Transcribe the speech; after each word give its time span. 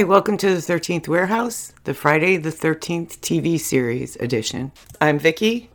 Hi, 0.00 0.04
welcome 0.04 0.38
to 0.38 0.48
the 0.48 0.62
13th 0.62 1.08
Warehouse, 1.08 1.74
the 1.84 1.92
Friday 1.92 2.38
the 2.38 2.48
13th 2.48 3.18
TV 3.18 3.60
series 3.60 4.16
edition. 4.16 4.72
I'm 4.98 5.20
Vickie. 5.20 5.68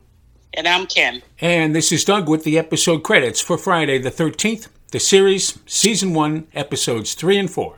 And 0.55 0.67
I'm 0.67 0.87
Ken. 0.87 1.21
And 1.39 1.75
this 1.75 1.91
is 1.91 2.03
Doug 2.03 2.27
with 2.27 2.43
the 2.43 2.57
episode 2.57 3.03
credits 3.03 3.39
for 3.39 3.55
Friday 3.55 3.99
the 3.99 4.09
13th, 4.09 4.67
the 4.91 4.99
series, 4.99 5.59
Season 5.67 6.15
1, 6.15 6.47
Episodes 6.55 7.13
3 7.13 7.37
and 7.37 7.51
4. 7.51 7.75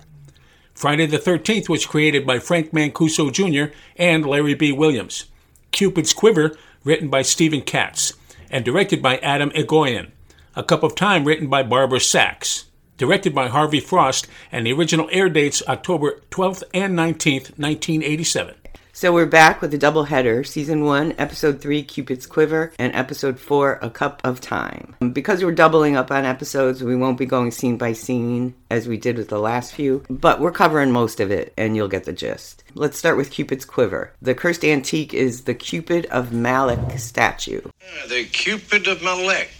Friday 0.73 1.05
the 1.05 1.19
13th 1.19 1.67
was 1.67 1.85
created 1.85 2.25
by 2.25 2.39
Frank 2.39 2.71
Mancuso 2.71 3.29
Jr. 3.29 3.75
and 3.97 4.25
Larry 4.25 4.53
B. 4.53 4.71
Williams. 4.71 5.25
Cupid's 5.73 6.13
Quiver, 6.13 6.55
written 6.85 7.09
by 7.09 7.23
Stephen 7.23 7.59
Katz, 7.59 8.13
and 8.49 8.63
directed 8.63 9.01
by 9.01 9.17
Atom 9.17 9.49
Egoyan. 9.49 10.11
A 10.55 10.63
Cup 10.63 10.83
of 10.83 10.95
Time, 10.95 11.25
written 11.25 11.49
by 11.49 11.61
Barbara 11.61 11.99
Sachs 11.99 12.67
directed 12.97 13.33
by 13.33 13.47
Harvey 13.47 13.79
Frost, 13.79 14.27
and 14.51 14.65
the 14.65 14.73
original 14.73 15.07
air 15.11 15.29
dates 15.29 15.63
October 15.67 16.19
12th 16.31 16.63
and 16.73 16.97
19th, 16.97 17.57
1987. 17.57 18.55
So 18.97 19.13
we're 19.13 19.27
back 19.27 19.61
with 19.61 19.71
a 19.75 19.77
double 19.77 20.05
header, 20.05 20.43
season 20.43 20.83
one, 20.83 21.13
episode 21.19 21.61
three, 21.61 21.83
Cupid's 21.83 22.25
Quiver, 22.25 22.73
and 22.79 22.95
episode 22.95 23.39
four, 23.39 23.77
A 23.83 23.91
Cup 23.91 24.19
of 24.23 24.41
Time. 24.41 24.95
Because 25.13 25.43
we're 25.43 25.51
doubling 25.51 25.95
up 25.95 26.09
on 26.09 26.25
episodes, 26.25 26.83
we 26.83 26.95
won't 26.95 27.19
be 27.19 27.27
going 27.27 27.51
scene 27.51 27.77
by 27.77 27.93
scene 27.93 28.55
as 28.71 28.87
we 28.87 28.97
did 28.97 29.17
with 29.17 29.29
the 29.29 29.37
last 29.37 29.71
few, 29.71 30.03
but 30.09 30.39
we're 30.39 30.51
covering 30.51 30.91
most 30.91 31.19
of 31.19 31.29
it 31.29 31.53
and 31.55 31.75
you'll 31.75 31.87
get 31.87 32.05
the 32.05 32.11
gist. 32.11 32.63
Let's 32.73 32.97
start 32.97 33.17
with 33.17 33.29
Cupid's 33.29 33.65
Quiver. 33.65 34.13
The 34.19 34.33
cursed 34.33 34.65
antique 34.65 35.13
is 35.13 35.43
the 35.43 35.53
Cupid 35.53 36.07
of 36.07 36.33
Malek 36.33 36.97
statue. 36.97 37.61
Uh, 37.65 38.07
the 38.07 38.25
Cupid 38.25 38.87
of 38.87 39.03
Malek. 39.03 39.51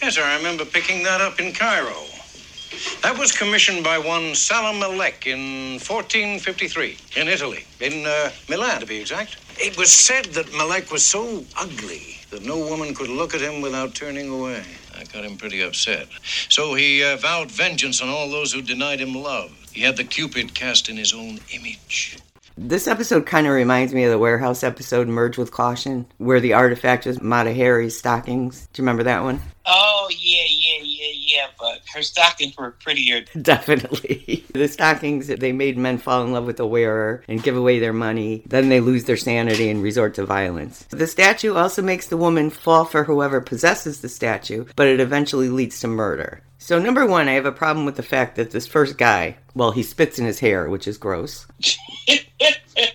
Yes, 0.00 0.16
I 0.16 0.36
remember 0.36 0.64
picking 0.64 1.02
that 1.02 1.20
up 1.20 1.40
in 1.40 1.52
Cairo. 1.52 2.11
That 3.02 3.18
was 3.18 3.32
commissioned 3.32 3.84
by 3.84 3.98
one 3.98 4.34
Salam 4.34 4.76
in 4.76 5.78
1453 5.80 6.96
in 7.16 7.28
Italy, 7.28 7.64
in 7.80 8.06
uh, 8.06 8.30
Milan 8.48 8.80
to 8.80 8.86
be 8.86 9.00
exact. 9.00 9.36
It 9.58 9.76
was 9.76 9.90
said 9.90 10.26
that 10.36 10.52
Malek 10.54 10.90
was 10.90 11.04
so 11.04 11.44
ugly 11.56 12.18
that 12.30 12.44
no 12.44 12.58
woman 12.58 12.94
could 12.94 13.10
look 13.10 13.34
at 13.34 13.40
him 13.40 13.60
without 13.60 13.94
turning 13.94 14.30
away. 14.30 14.64
That 14.96 15.12
got 15.12 15.24
him 15.24 15.36
pretty 15.36 15.62
upset. 15.62 16.08
So 16.48 16.74
he 16.74 17.04
uh, 17.04 17.16
vowed 17.16 17.50
vengeance 17.50 18.00
on 18.00 18.08
all 18.08 18.30
those 18.30 18.52
who 18.52 18.62
denied 18.62 19.00
him 19.00 19.14
love. 19.14 19.50
He 19.72 19.82
had 19.82 19.96
the 19.96 20.04
Cupid 20.04 20.54
cast 20.54 20.88
in 20.88 20.96
his 20.96 21.12
own 21.12 21.40
image. 21.52 22.18
This 22.58 22.86
episode 22.86 23.24
kind 23.24 23.46
of 23.46 23.54
reminds 23.54 23.94
me 23.94 24.04
of 24.04 24.10
the 24.10 24.18
warehouse 24.18 24.62
episode 24.62 25.08
Merge 25.08 25.38
with 25.38 25.50
Caution, 25.50 26.06
where 26.18 26.38
the 26.38 26.52
artifact 26.52 27.06
was 27.06 27.20
Mata 27.20 27.52
Hari's 27.52 27.98
stockings. 27.98 28.68
Do 28.72 28.82
you 28.82 28.84
remember 28.84 29.02
that 29.04 29.22
one? 29.22 29.40
Oh, 29.64 30.08
yeah, 30.10 30.42
yeah, 30.46 30.61
yeah, 31.02 31.36
yeah, 31.36 31.46
but 31.58 31.82
her 31.94 32.02
stockings 32.02 32.56
were 32.56 32.72
prettier. 32.72 33.24
Definitely. 33.40 34.44
the 34.52 34.68
stockings, 34.68 35.26
they 35.26 35.52
made 35.52 35.76
men 35.76 35.98
fall 35.98 36.24
in 36.24 36.32
love 36.32 36.46
with 36.46 36.56
the 36.56 36.66
wearer 36.66 37.24
and 37.28 37.42
give 37.42 37.56
away 37.56 37.78
their 37.78 37.92
money. 37.92 38.42
Then 38.46 38.68
they 38.68 38.80
lose 38.80 39.04
their 39.04 39.16
sanity 39.16 39.68
and 39.68 39.82
resort 39.82 40.14
to 40.14 40.26
violence. 40.26 40.84
The 40.90 41.06
statue 41.06 41.54
also 41.54 41.82
makes 41.82 42.06
the 42.06 42.16
woman 42.16 42.50
fall 42.50 42.84
for 42.84 43.04
whoever 43.04 43.40
possesses 43.40 44.00
the 44.00 44.08
statue, 44.08 44.66
but 44.76 44.86
it 44.86 45.00
eventually 45.00 45.48
leads 45.48 45.80
to 45.80 45.88
murder. 45.88 46.42
So, 46.62 46.78
number 46.78 47.04
one, 47.04 47.26
I 47.28 47.32
have 47.32 47.44
a 47.44 47.50
problem 47.50 47.84
with 47.86 47.96
the 47.96 48.04
fact 48.04 48.36
that 48.36 48.52
this 48.52 48.68
first 48.68 48.96
guy, 48.96 49.36
well, 49.52 49.72
he 49.72 49.82
spits 49.82 50.20
in 50.20 50.26
his 50.26 50.38
hair, 50.38 50.70
which 50.70 50.86
is 50.86 50.96
gross. 50.96 51.44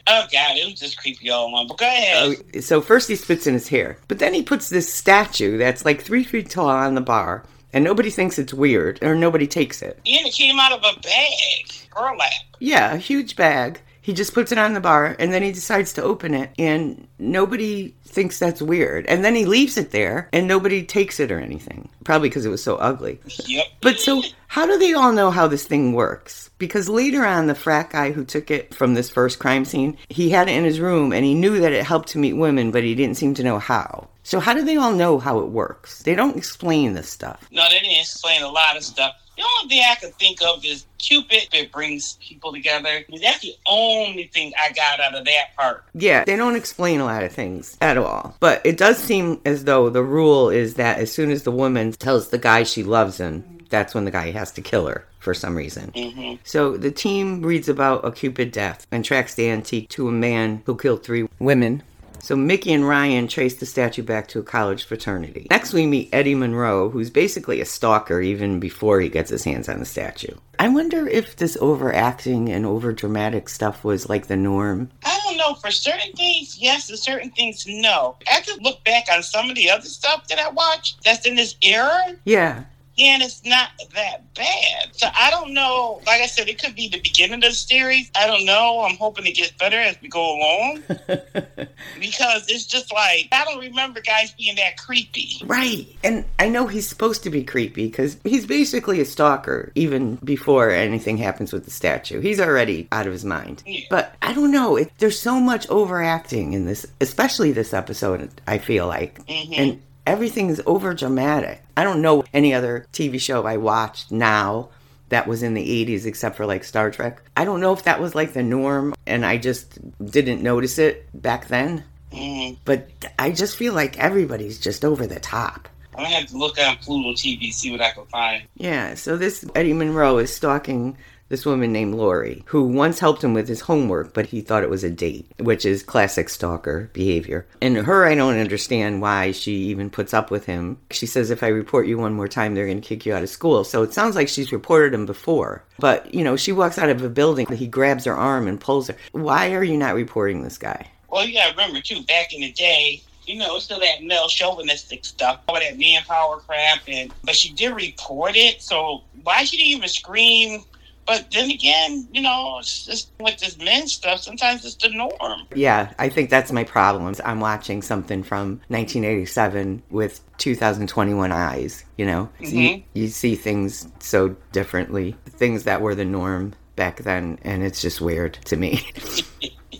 oh, 0.08 0.24
God, 0.32 0.56
it 0.56 0.72
was 0.72 0.80
just 0.80 0.98
creepy 0.98 1.30
all 1.30 1.50
along. 1.50 1.68
But 1.68 1.78
go 1.80 1.86
ahead. 1.86 2.38
Oh, 2.56 2.60
so, 2.62 2.80
first 2.80 3.10
he 3.10 3.18
spits 3.18 3.46
in 3.46 3.54
his 3.54 3.68
hair, 3.68 3.98
but 4.08 4.20
then 4.20 4.34
he 4.34 4.42
puts 4.42 4.70
this 4.70 4.92
statue 4.94 5.58
that's 5.58 5.84
like 5.84 6.02
three 6.02 6.24
feet 6.24 6.50
tall 6.50 6.70
on 6.70 6.96
the 6.96 7.02
bar, 7.02 7.44
and 7.78 7.84
nobody 7.84 8.10
thinks 8.10 8.40
it's 8.40 8.56
weird, 8.56 8.98
or 9.04 9.14
nobody 9.14 9.46
takes 9.46 9.84
it. 9.84 10.00
And 10.04 10.26
it 10.26 10.34
came 10.34 10.60
out 10.60 10.72
of 10.72 10.80
a 10.80 11.00
bag, 11.00 11.72
burlap. 11.96 12.32
Yeah, 12.58 12.96
a 12.96 12.98
huge 12.98 13.36
bag. 13.36 13.82
He 14.08 14.14
just 14.14 14.34
puts 14.34 14.54
it 14.54 14.58
on 14.58 14.74
the 14.74 14.80
bar 14.80 15.18
and 15.20 15.34
then 15.34 15.44
he 15.44 15.52
decides 15.52 15.92
to 15.92 16.02
open 16.02 16.34
it 16.34 16.52
and 16.58 17.10
nobody 17.20 17.94
thinks 18.06 18.40
that's 18.40 18.62
weird. 18.62 19.06
And 19.08 19.26
then 19.26 19.36
he 19.36 19.44
leaves 19.44 19.76
it 19.76 19.92
there 19.92 20.30
and 20.32 20.48
nobody 20.48 20.86
takes 20.86 21.20
it 21.20 21.30
or 21.30 21.42
anything. 21.42 21.90
Probably 22.06 22.30
because 22.30 22.46
it 22.46 22.50
was 22.50 22.64
so 22.64 22.78
ugly. 22.78 23.20
Yep. 23.48 23.66
But 23.82 24.00
so 24.00 24.24
how 24.48 24.66
do 24.66 24.78
they 24.78 24.94
all 24.94 25.12
know 25.12 25.30
how 25.30 25.50
this 25.50 25.66
thing 25.66 25.92
works? 25.92 26.50
Because 26.58 26.88
later 26.88 27.26
on, 27.26 27.48
the 27.48 27.54
frat 27.54 27.90
guy 27.90 28.14
who 28.14 28.24
took 28.24 28.50
it 28.50 28.74
from 28.74 28.94
this 28.94 29.10
first 29.10 29.40
crime 29.40 29.66
scene, 29.66 29.98
he 30.08 30.30
had 30.30 30.48
it 30.48 30.56
in 30.56 30.64
his 30.64 30.80
room 30.80 31.12
and 31.12 31.26
he 31.26 31.34
knew 31.34 31.60
that 31.60 31.74
it 31.74 31.86
helped 31.86 32.08
to 32.12 32.18
meet 32.18 32.32
women, 32.32 32.72
but 32.72 32.86
he 32.86 32.96
didn't 32.96 33.18
seem 33.18 33.34
to 33.34 33.44
know 33.44 33.60
how. 33.60 34.08
So 34.24 34.40
how 34.40 34.54
do 34.54 34.64
they 34.64 34.78
all 34.78 34.94
know 34.94 35.20
how 35.20 35.40
it 35.40 35.50
works? 35.50 36.04
They 36.04 36.16
don't 36.16 36.38
explain 36.38 36.94
this 36.94 37.10
stuff. 37.10 37.46
No, 37.52 37.66
they 37.68 37.80
didn't 37.82 38.00
explain 38.00 38.42
a 38.42 38.48
lot 38.48 38.78
of 38.78 38.86
stuff. 38.86 39.16
The 39.38 39.44
only 39.44 39.70
thing 39.70 39.84
I 39.90 39.96
can 39.96 40.12
think 40.14 40.40
of 40.42 40.66
is 40.66 40.86
Cupid 40.98 41.48
that 41.54 41.72
brings 41.72 42.18
people 42.20 42.52
together. 42.52 43.06
That's 43.22 43.40
the 43.40 43.56
only 43.68 44.30
thing 44.34 44.52
I 44.60 44.74
got 44.74 45.00
out 45.00 45.16
of 45.16 45.26
that 45.26 45.56
part. 45.56 45.86
Yeah, 45.94 46.26
they 46.26 46.36
don't 46.36 46.56
explain 46.56 47.00
a 47.00 47.06
lot 47.06 47.24
of 47.24 47.32
things 47.32 47.78
at 47.80 47.98
all. 47.98 48.36
But 48.40 48.66
it 48.66 48.78
does 48.78 48.98
seem 48.98 49.40
as 49.46 49.64
though 49.64 49.90
the 49.90 50.04
rule 50.04 50.50
is 50.50 50.74
that 50.74 50.98
as 50.98 51.12
soon 51.12 51.30
as 51.30 51.44
the 51.44 51.52
woman 51.52 51.92
tells 51.94 52.30
the 52.30 52.40
guy 52.40 52.64
she 52.64 52.84
loves 52.84 53.20
him, 53.20 53.60
that's 53.70 53.94
when 53.94 54.06
the 54.06 54.12
guy 54.12 54.32
has 54.32 54.52
to 54.54 54.62
kill 54.62 54.88
her 54.88 55.06
for 55.20 55.34
some 55.34 55.56
reason. 55.56 55.92
Mm-hmm. 55.92 56.42
So 56.44 56.76
the 56.76 56.92
team 56.92 57.42
reads 57.42 57.70
about 57.70 58.06
a 58.06 58.12
Cupid 58.12 58.52
death 58.52 58.88
and 58.92 59.06
tracks 59.06 59.36
the 59.36 59.50
antique 59.50 59.90
to 59.90 60.08
a 60.08 60.12
man 60.12 60.64
who 60.66 60.76
killed 60.76 61.04
three 61.04 61.28
women 61.40 61.84
so 62.20 62.36
Micki 62.36 62.74
and 62.74 62.88
Ryan 62.88 63.28
trace 63.28 63.56
the 63.56 63.66
statue 63.66 64.04
back 64.04 64.28
to 64.30 64.40
a 64.40 64.44
college 64.44 64.84
fraternity. 64.86 65.48
Next, 65.50 65.74
we 65.74 65.86
meet 65.86 66.10
Eddie 66.12 66.36
Monroe, 66.36 66.90
who's 66.90 67.10
basically 67.10 67.62
a 67.62 67.66
stalker 67.66 68.22
even 68.22 68.60
before 68.60 69.00
he 69.00 69.10
gets 69.10 69.30
his 69.30 69.44
hands 69.44 69.70
on 69.70 69.80
the 69.80 69.86
statue. 69.86 70.36
I 70.60 70.70
wonder 70.70 71.08
if 71.08 71.36
this 71.36 71.58
overacting 71.62 72.50
and 72.50 72.66
overdramatic 72.66 73.48
stuff 73.50 73.84
was 73.84 74.10
like 74.10 74.28
the 74.28 74.36
norm. 74.36 74.90
I 75.06 75.20
don't 75.24 75.38
know. 75.38 75.54
For 75.56 75.72
certain 75.72 76.14
things, 76.14 76.58
yes. 76.60 76.90
For 76.90 76.98
certain 76.98 77.30
things, 77.32 77.66
no. 77.68 78.16
I 78.32 78.42
could 78.42 78.64
look 78.64 78.84
back 78.84 79.06
on 79.12 79.24
some 79.24 79.50
of 79.50 79.56
the 79.56 79.70
other 79.70 79.86
stuff 79.86 80.28
that 80.28 80.40
I 80.40 80.50
watched 80.50 81.04
that's 81.04 81.26
in 81.26 81.36
this 81.36 81.56
era. 81.62 82.16
Yeah, 82.26 82.64
and 83.00 83.22
it's 83.22 83.44
not 83.46 83.70
that 83.94 84.34
bad. 84.34 84.90
So 84.94 85.08
I 85.14 85.30
don't 85.30 85.54
know. 85.54 86.02
Like 86.06 86.22
I 86.22 86.26
said, 86.26 86.48
it 86.50 86.62
could 86.62 86.76
be 86.76 86.88
the 86.90 87.00
beginning 87.02 87.36
of 87.36 87.42
the 87.42 87.52
series. 87.52 88.10
I 88.16 88.28
don't 88.28 88.46
know. 88.46 88.82
I'm 88.88 88.98
hoping 88.98 89.26
it 89.26 89.36
gets 89.36 89.52
better 89.52 89.78
as 89.80 89.96
we 90.02 90.08
go 90.10 90.36
along 90.38 90.84
because 92.00 92.48
it's 92.50 92.66
just 92.66 92.92
like 92.94 93.28
I 93.32 93.44
don't 93.46 93.60
remember 93.60 94.02
guys 94.02 94.32
being 94.34 94.56
that 94.56 94.78
creepy. 94.78 95.42
Right. 95.46 95.88
And 96.04 96.26
I 96.40 96.50
know 96.50 96.68
he's 96.68 96.88
supposed 96.88 97.24
to 97.24 97.30
be 97.30 97.44
creepy 97.44 97.88
because 97.88 98.18
he's 98.24 98.46
basically 98.46 99.00
a 99.02 99.06
stalker 99.06 99.72
even 99.76 100.16
before 100.18 100.70
anything 100.70 101.18
happens 101.18 101.54
with 101.54 101.66
the 101.66 101.72
statue. 101.72 102.20
He's 102.20 102.40
already 102.40 102.88
out 102.92 103.06
of 103.06 103.14
his 103.14 103.26
mind. 103.26 103.64
Yeah. 103.66 103.82
But 103.90 104.16
I 104.22 104.34
don't 104.34 104.52
know. 104.52 104.76
It, 104.78 104.92
there's 104.98 105.20
so 105.20 105.40
much 105.40 105.68
overacting 105.70 106.54
in 106.54 106.66
this, 106.66 106.86
especially 107.02 107.52
this 107.52 107.74
episode, 107.74 108.30
I 108.48 108.58
feel 108.58 108.88
like. 108.88 109.26
Mhm. 109.26 109.58
And 109.58 109.82
everything 110.08 110.50
is 110.50 110.62
over 110.66 110.94
dramatic. 110.94 111.62
I 111.76 111.84
don't 111.84 112.02
know 112.02 112.24
any 112.34 112.54
other 112.54 112.88
TV 112.94 113.20
show 113.20 113.46
I 113.46 113.58
watched 113.58 114.12
now 114.12 114.70
that 115.10 115.28
was 115.28 115.44
in 115.44 115.54
the 115.54 115.86
80s 115.86 116.06
except 116.06 116.38
for 116.38 116.46
like 116.46 116.64
Star 116.64 116.90
Trek. 116.90 117.22
I 117.36 117.46
don't 117.46 117.60
know 117.60 117.74
if 117.74 117.84
that 117.84 118.02
was 118.02 118.16
like 118.16 118.34
the 118.34 118.42
norm 118.42 118.96
and 119.06 119.26
I 119.26 119.38
just 119.38 119.78
didn't 120.04 120.42
notice 120.42 120.80
it 120.80 121.08
back 121.14 121.48
then. 121.50 121.84
Mm. 122.12 122.58
But 122.66 122.90
I 123.20 123.32
just 123.32 123.58
feel 123.58 123.74
like 123.74 124.00
everybody's 124.00 124.60
just 124.60 124.84
over 124.84 125.06
the 125.06 125.20
top. 125.20 125.68
I'm 125.94 126.04
gonna 126.04 126.16
have 126.16 126.28
to 126.28 126.38
look 126.38 126.60
on 126.60 126.78
Pluto 126.78 127.14
TV 127.14 127.52
see 127.52 127.72
what 127.72 127.82
I 127.82 127.92
can 127.92 128.06
find. 128.06 128.44
Yeah, 128.56 128.94
so 128.94 129.18
this 129.18 129.44
Eddie 129.56 129.74
Monroe 129.74 130.20
is 130.20 130.34
stalking 130.34 130.96
this 131.30 131.46
woman 131.46 131.72
named 131.72 131.96
Lori, 131.96 132.44
who 132.46 132.64
once 132.64 133.00
helped 133.00 133.24
him 133.24 133.34
with 133.34 133.48
his 133.48 133.62
homework, 133.62 134.14
but 134.14 134.28
he 134.28 134.42
thought 134.42 134.64
it 134.64 134.70
was 134.70 134.84
a 134.84 134.90
date, 134.90 135.30
which 135.40 135.66
is 135.66 135.84
classic 135.84 136.30
stalker 136.30 136.90
behavior. 136.94 137.46
And 137.62 137.78
her, 137.78 138.06
I 138.06 138.16
don't 138.16 138.38
understand 138.38 139.02
why 139.02 139.32
she 139.32 139.54
even 139.54 139.90
puts 139.90 140.14
up 140.14 140.32
with 140.32 140.46
him. 140.46 140.78
She 140.92 141.06
says, 141.06 141.30
if 141.30 141.44
I 141.44 141.48
report 141.48 141.88
you 141.88 141.98
one 141.98 142.14
more 142.14 142.28
time, 142.28 142.56
they're 142.56 142.66
going 142.66 142.82
to 142.82 142.88
kick 142.88 143.06
you 143.06 143.14
out 143.14 143.24
of 143.24 143.30
school. 143.30 143.64
So 143.64 143.84
it 143.84 143.94
sounds 143.94 144.16
like 144.16 144.30
she's 144.30 144.52
reported 144.52 144.94
him 144.94 145.06
before. 145.06 145.64
But, 145.80 146.14
you 146.14 146.24
know, 146.24 146.36
she 146.36 146.52
walks 146.52 146.78
out 146.78 146.90
of 146.90 147.04
a 147.04 147.10
building, 147.10 147.48
he 147.48 147.68
grabs 147.68 148.06
her 148.06 148.16
arm 148.16 148.48
and 148.48 148.60
pulls 148.60 148.88
her. 148.88 148.96
Why 149.12 149.54
are 149.54 149.64
you 149.64 149.78
not 149.78 149.96
reporting 149.96 150.44
this 150.44 150.58
guy? 150.58 150.90
Well, 151.10 151.26
you 151.26 151.34
gotta 151.34 151.52
remember 151.52 151.82
too, 151.82 152.04
back 152.04 152.34
in 152.34 152.42
the 152.42 152.52
day, 152.52 153.02
you 153.26 153.38
know, 153.38 153.60
still 153.60 153.80
that 153.80 154.04
male 154.04 154.28
chauvinistic 154.28 155.06
stuff, 155.06 155.42
all 155.48 155.56
that 155.56 155.78
manpower 155.78 156.40
crap, 156.40 156.80
and 156.88 157.14
but 157.24 157.36
she 157.36 157.54
did 157.54 157.76
report 157.76 158.36
it. 158.36 158.62
So 158.62 159.04
why 159.24 159.44
she 159.44 159.58
didn't 159.58 159.78
even 159.78 159.90
scream? 159.90 160.64
But 161.08 161.32
then 161.32 161.50
again, 161.50 162.06
you 162.12 162.22
know, 162.22 162.58
it's 162.60 162.86
just 162.86 163.12
with 163.20 163.40
this 163.40 163.58
men 163.58 163.88
stuff. 163.88 164.20
Sometimes 164.20 164.66
it's 164.66 164.76
the 164.76 164.90
norm. 164.90 165.48
Yeah, 165.56 165.94
I 165.98 166.10
think 166.10 166.30
that's 166.30 166.52
my 166.52 166.66
problem. 166.66 167.16
I'm 167.24 167.40
watching 167.40 167.82
something 167.82 168.24
from 168.24 168.60
1987 168.68 169.84
with 169.90 170.20
2021 170.38 171.32
eyes, 171.32 171.86
you 171.98 172.06
know? 172.06 172.30
So 172.44 172.50
you, 172.50 172.70
mm-hmm. 172.70 172.90
you 172.94 173.08
see 173.08 173.36
things 173.36 173.88
so 174.00 174.36
differently, 174.52 175.16
things 175.30 175.64
that 175.64 175.82
were 175.82 175.96
the 175.96 176.06
norm 176.06 176.54
back 176.76 176.98
then, 176.98 177.40
and 177.44 177.64
it's 177.64 177.82
just 177.82 178.02
weird 178.02 178.34
to 178.46 178.58
me. 178.58 178.82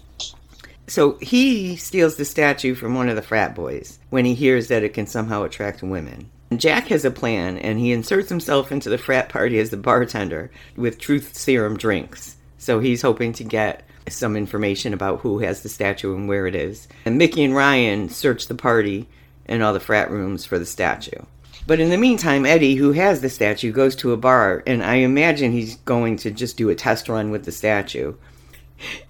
so 0.88 1.18
he 1.22 1.76
steals 1.76 2.16
the 2.16 2.26
statue 2.26 2.74
from 2.74 2.96
one 2.96 3.10
of 3.10 3.18
the 3.18 3.22
frat 3.22 3.54
boys 3.54 4.00
when 4.10 4.24
he 4.24 4.34
hears 4.34 4.70
that 4.70 4.84
it 4.84 4.94
can 4.94 5.08
somehow 5.08 5.44
attract 5.44 5.84
women. 5.84 6.32
Jack 6.56 6.88
has 6.88 7.04
a 7.04 7.12
plan, 7.12 7.58
and 7.58 7.78
he 7.78 7.92
inserts 7.92 8.30
himself 8.30 8.72
into 8.72 8.90
the 8.90 8.98
frat 8.98 9.28
party 9.28 9.60
as 9.60 9.70
the 9.70 9.78
bartender 9.78 10.50
with 10.78 10.98
truth 10.98 11.36
serum 11.36 11.78
drinks. 11.78 12.38
So 12.58 12.80
he's 12.80 13.02
hoping 13.02 13.34
to 13.34 13.44
get 13.44 13.84
some 14.08 14.38
information 14.38 14.94
about 14.94 15.20
who 15.20 15.40
has 15.40 15.62
the 15.62 15.70
statue 15.70 16.16
and 16.16 16.28
where 16.28 16.48
it 16.48 16.56
is. 16.56 16.88
And 17.06 17.20
Micki 17.20 17.44
and 17.44 17.56
Ryan 17.56 18.08
search 18.08 18.48
the 18.48 18.56
party 18.56 19.08
and 19.46 19.62
all 19.62 19.74
the 19.74 19.80
frat 19.80 20.10
rooms 20.10 20.46
for 20.46 20.58
the 20.58 20.66
statue. 20.66 21.22
But 21.66 21.82
in 21.82 21.90
the 21.90 21.98
meantime, 21.98 22.46
Eddie, 22.46 22.76
who 22.76 22.94
has 22.94 23.20
the 23.20 23.30
statue, 23.30 23.74
goes 23.74 23.96
to 23.98 24.14
a 24.14 24.18
bar, 24.18 24.64
and 24.66 24.82
I 24.82 24.96
imagine 24.96 25.52
he's 25.52 25.76
going 25.78 26.16
to 26.18 26.32
just 26.32 26.56
do 26.56 26.70
a 26.70 26.76
test 26.76 27.10
run 27.10 27.30
with 27.30 27.44
the 27.44 27.52
statue. 27.52 28.14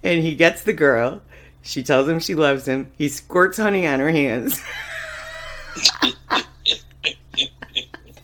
And 0.03 0.23
he 0.23 0.35
gets 0.35 0.63
the 0.63 0.73
girl. 0.73 1.21
She 1.61 1.83
tells 1.83 2.07
him 2.07 2.19
she 2.19 2.33
loves 2.33 2.67
him. 2.67 2.91
He 2.97 3.09
squirts 3.09 3.57
honey 3.57 3.85
on 3.85 3.99
her 3.99 4.09
hands. 4.09 4.59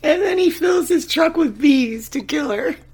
and 0.04 0.22
then 0.22 0.38
he 0.38 0.50
fills 0.50 0.88
his 0.88 1.06
truck 1.06 1.36
with 1.36 1.60
bees 1.60 2.08
to 2.10 2.20
kill 2.20 2.50
her. 2.50 2.76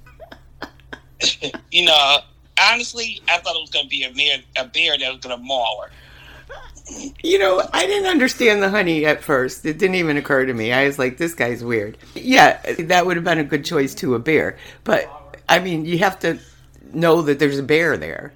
You 1.71 1.85
know, 1.85 2.17
honestly, 2.59 3.21
I 3.29 3.37
thought 3.37 3.55
it 3.55 3.61
was 3.61 3.69
going 3.69 3.85
to 3.85 3.91
be 3.91 4.05
a 4.05 4.11
bear, 4.11 4.39
a 4.57 4.67
bear 4.67 4.97
that 4.97 5.13
was 5.13 5.21
going 5.21 5.37
to 5.37 5.43
maul 5.43 5.85
her. 5.85 7.11
You 7.23 7.39
know, 7.39 7.63
I 7.75 7.87
didn't 7.87 8.09
understand 8.09 8.63
the 8.63 8.71
honey 8.71 9.05
at 9.05 9.23
first. 9.23 9.67
It 9.67 9.77
didn't 9.77 9.97
even 9.97 10.17
occur 10.17 10.47
to 10.47 10.55
me. 10.55 10.73
I 10.73 10.87
was 10.87 10.99
like, 10.99 11.19
this 11.19 11.35
guy's 11.35 11.63
weird. 11.63 11.99
Yeah, 12.15 12.59
that 12.79 13.05
would 13.05 13.17
have 13.17 13.25
been 13.25 13.39
a 13.39 13.45
good 13.45 13.67
choice 13.67 13.95
to 13.97 14.15
a 14.15 14.19
bear. 14.19 14.57
But, 14.85 15.37
I 15.47 15.59
mean, 15.59 15.85
you 15.85 15.99
have 15.99 16.19
to 16.21 16.39
know 16.95 17.21
that 17.21 17.39
there's 17.39 17.59
a 17.59 17.63
bear 17.63 17.99
there. 17.99 18.33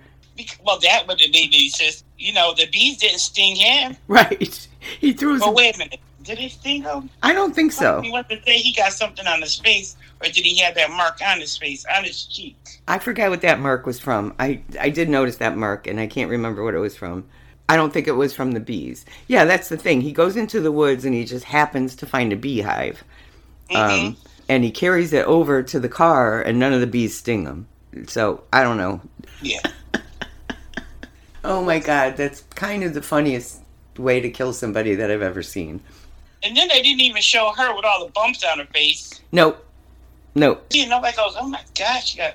Well, 0.62 0.79
that 0.81 1.09
would 1.09 1.23
have 1.23 1.31
made 1.32 1.55
sense. 1.71 2.05
You 2.19 2.35
know, 2.35 2.53
the 2.55 2.67
bees 2.67 2.99
didn't 2.99 3.21
sting 3.21 3.56
him. 3.56 3.97
Right. 4.09 4.69
He 5.00 5.15
threw 5.15 5.32
his. 5.32 5.43
But 5.43 5.55
wait 5.55 5.75
a 5.76 5.79
minute. 5.79 6.00
Did 6.25 6.38
he 6.38 6.49
sting 6.49 6.82
him? 6.82 7.11
I 7.23 7.32
don't 7.32 7.55
think 7.55 7.71
so. 7.73 8.00
He 8.00 8.11
wants 8.11 8.31
to 8.31 8.43
say 8.43 8.56
he 8.56 8.73
got 8.73 8.93
something 8.93 9.26
on 9.26 9.43
his 9.43 9.56
face, 9.56 9.97
or 10.21 10.25
did 10.25 10.44
he 10.44 10.59
have 10.59 10.75
that 10.75 10.91
mark 10.91 11.21
on 11.23 11.41
his 11.41 11.56
face, 11.56 11.85
on 11.94 12.05
his 12.05 12.25
cheek? 12.25 12.56
I 12.88 12.99
forgot 12.99 13.31
what 13.31 13.43
that 13.43 13.61
mark 13.61 13.87
was 13.87 14.00
from. 14.00 14.35
I, 14.38 14.62
I 14.81 14.88
did 14.88 15.09
notice 15.09 15.37
that 15.37 15.56
mark, 15.56 15.87
and 15.87 16.00
I 16.00 16.06
can't 16.06 16.31
remember 16.31 16.65
what 16.65 16.75
it 16.75 16.79
was 16.79 16.97
from. 16.97 17.26
I 17.69 17.76
don't 17.76 17.93
think 17.93 18.09
it 18.09 18.12
was 18.12 18.35
from 18.35 18.53
the 18.53 18.61
bees. 18.61 19.05
Yeah, 19.26 19.44
that's 19.44 19.69
the 19.69 19.76
thing. 19.76 20.00
He 20.00 20.12
goes 20.12 20.37
into 20.37 20.61
the 20.61 20.73
woods 20.73 21.05
and 21.06 21.15
he 21.15 21.25
just 21.25 21.44
happens 21.44 21.97
to 21.97 22.06
find 22.06 22.31
a 22.32 22.37
beehive. 22.37 23.03
Um, 23.75 24.19
and 24.50 24.62
he 24.65 24.71
carries 24.71 25.15
it 25.15 25.25
over 25.25 25.62
to 25.62 25.81
the 25.81 25.88
car, 25.88 26.43
and 26.43 26.59
none 26.59 26.75
of 26.75 26.81
the 26.81 26.87
bees 26.87 27.17
sting 27.17 27.44
him. 27.47 27.67
So 28.06 28.44
I 28.53 28.62
don't 28.62 28.76
know. 28.76 29.00
Yeah. 29.41 29.61
Oh 31.47 31.62
my 31.62 31.79
god, 31.79 32.17
that's 32.17 32.41
kind 32.55 32.82
of 32.82 32.94
the 32.94 33.03
funniest 33.03 33.61
way 33.99 34.19
to 34.19 34.31
kill 34.31 34.55
somebody 34.55 34.94
that 34.94 35.11
I've 35.11 35.21
ever 35.21 35.43
seen. 35.43 35.82
And 36.44 36.56
then 36.56 36.69
they 36.69 36.82
didn't 36.82 37.00
even 37.00 37.23
show 37.23 37.52
her 37.56 37.75
with 37.75 37.85
all 37.85 38.05
the 38.05 38.12
bumps 38.12 38.44
on 38.44 38.58
her 38.58 38.67
face. 38.67 39.20
Nope. 39.32 39.64
Nope. 40.35 40.73
See, 40.73 40.87
nobody 40.87 41.17
goes, 41.17 41.35
oh 41.38 41.49
my 41.49 41.62
gosh, 41.76 42.11
she 42.11 42.19
got. 42.19 42.35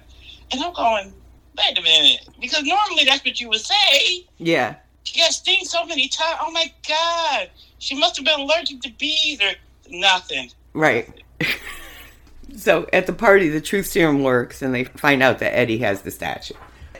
And 0.51 0.63
I'm 0.63 0.73
going, 0.73 1.13
wait 1.57 1.77
a 1.77 1.81
minute. 1.81 2.27
Because 2.41 2.63
normally 2.63 3.03
that's 3.05 3.23
what 3.23 3.39
you 3.39 3.49
would 3.49 3.59
say. 3.59 4.25
Yeah. 4.37 4.75
She 5.03 5.19
got 5.19 5.31
stung 5.31 5.63
so 5.63 5.85
many 5.85 6.07
times. 6.07 6.39
Oh 6.41 6.51
my 6.51 6.71
God. 6.87 7.49
She 7.77 7.99
must 7.99 8.17
have 8.17 8.25
been 8.25 8.39
allergic 8.39 8.81
to 8.81 8.91
bees 8.93 9.39
or 9.41 9.51
nothing. 9.89 10.49
Right. 10.73 11.23
so 12.55 12.87
at 12.91 13.05
the 13.05 13.13
party, 13.13 13.49
the 13.49 13.61
truth 13.61 13.85
serum 13.85 14.23
works, 14.23 14.61
and 14.61 14.73
they 14.73 14.85
find 14.85 15.21
out 15.21 15.39
that 15.39 15.55
Eddie 15.55 15.79
has 15.79 16.01
the 16.01 16.11
statue. 16.11 16.55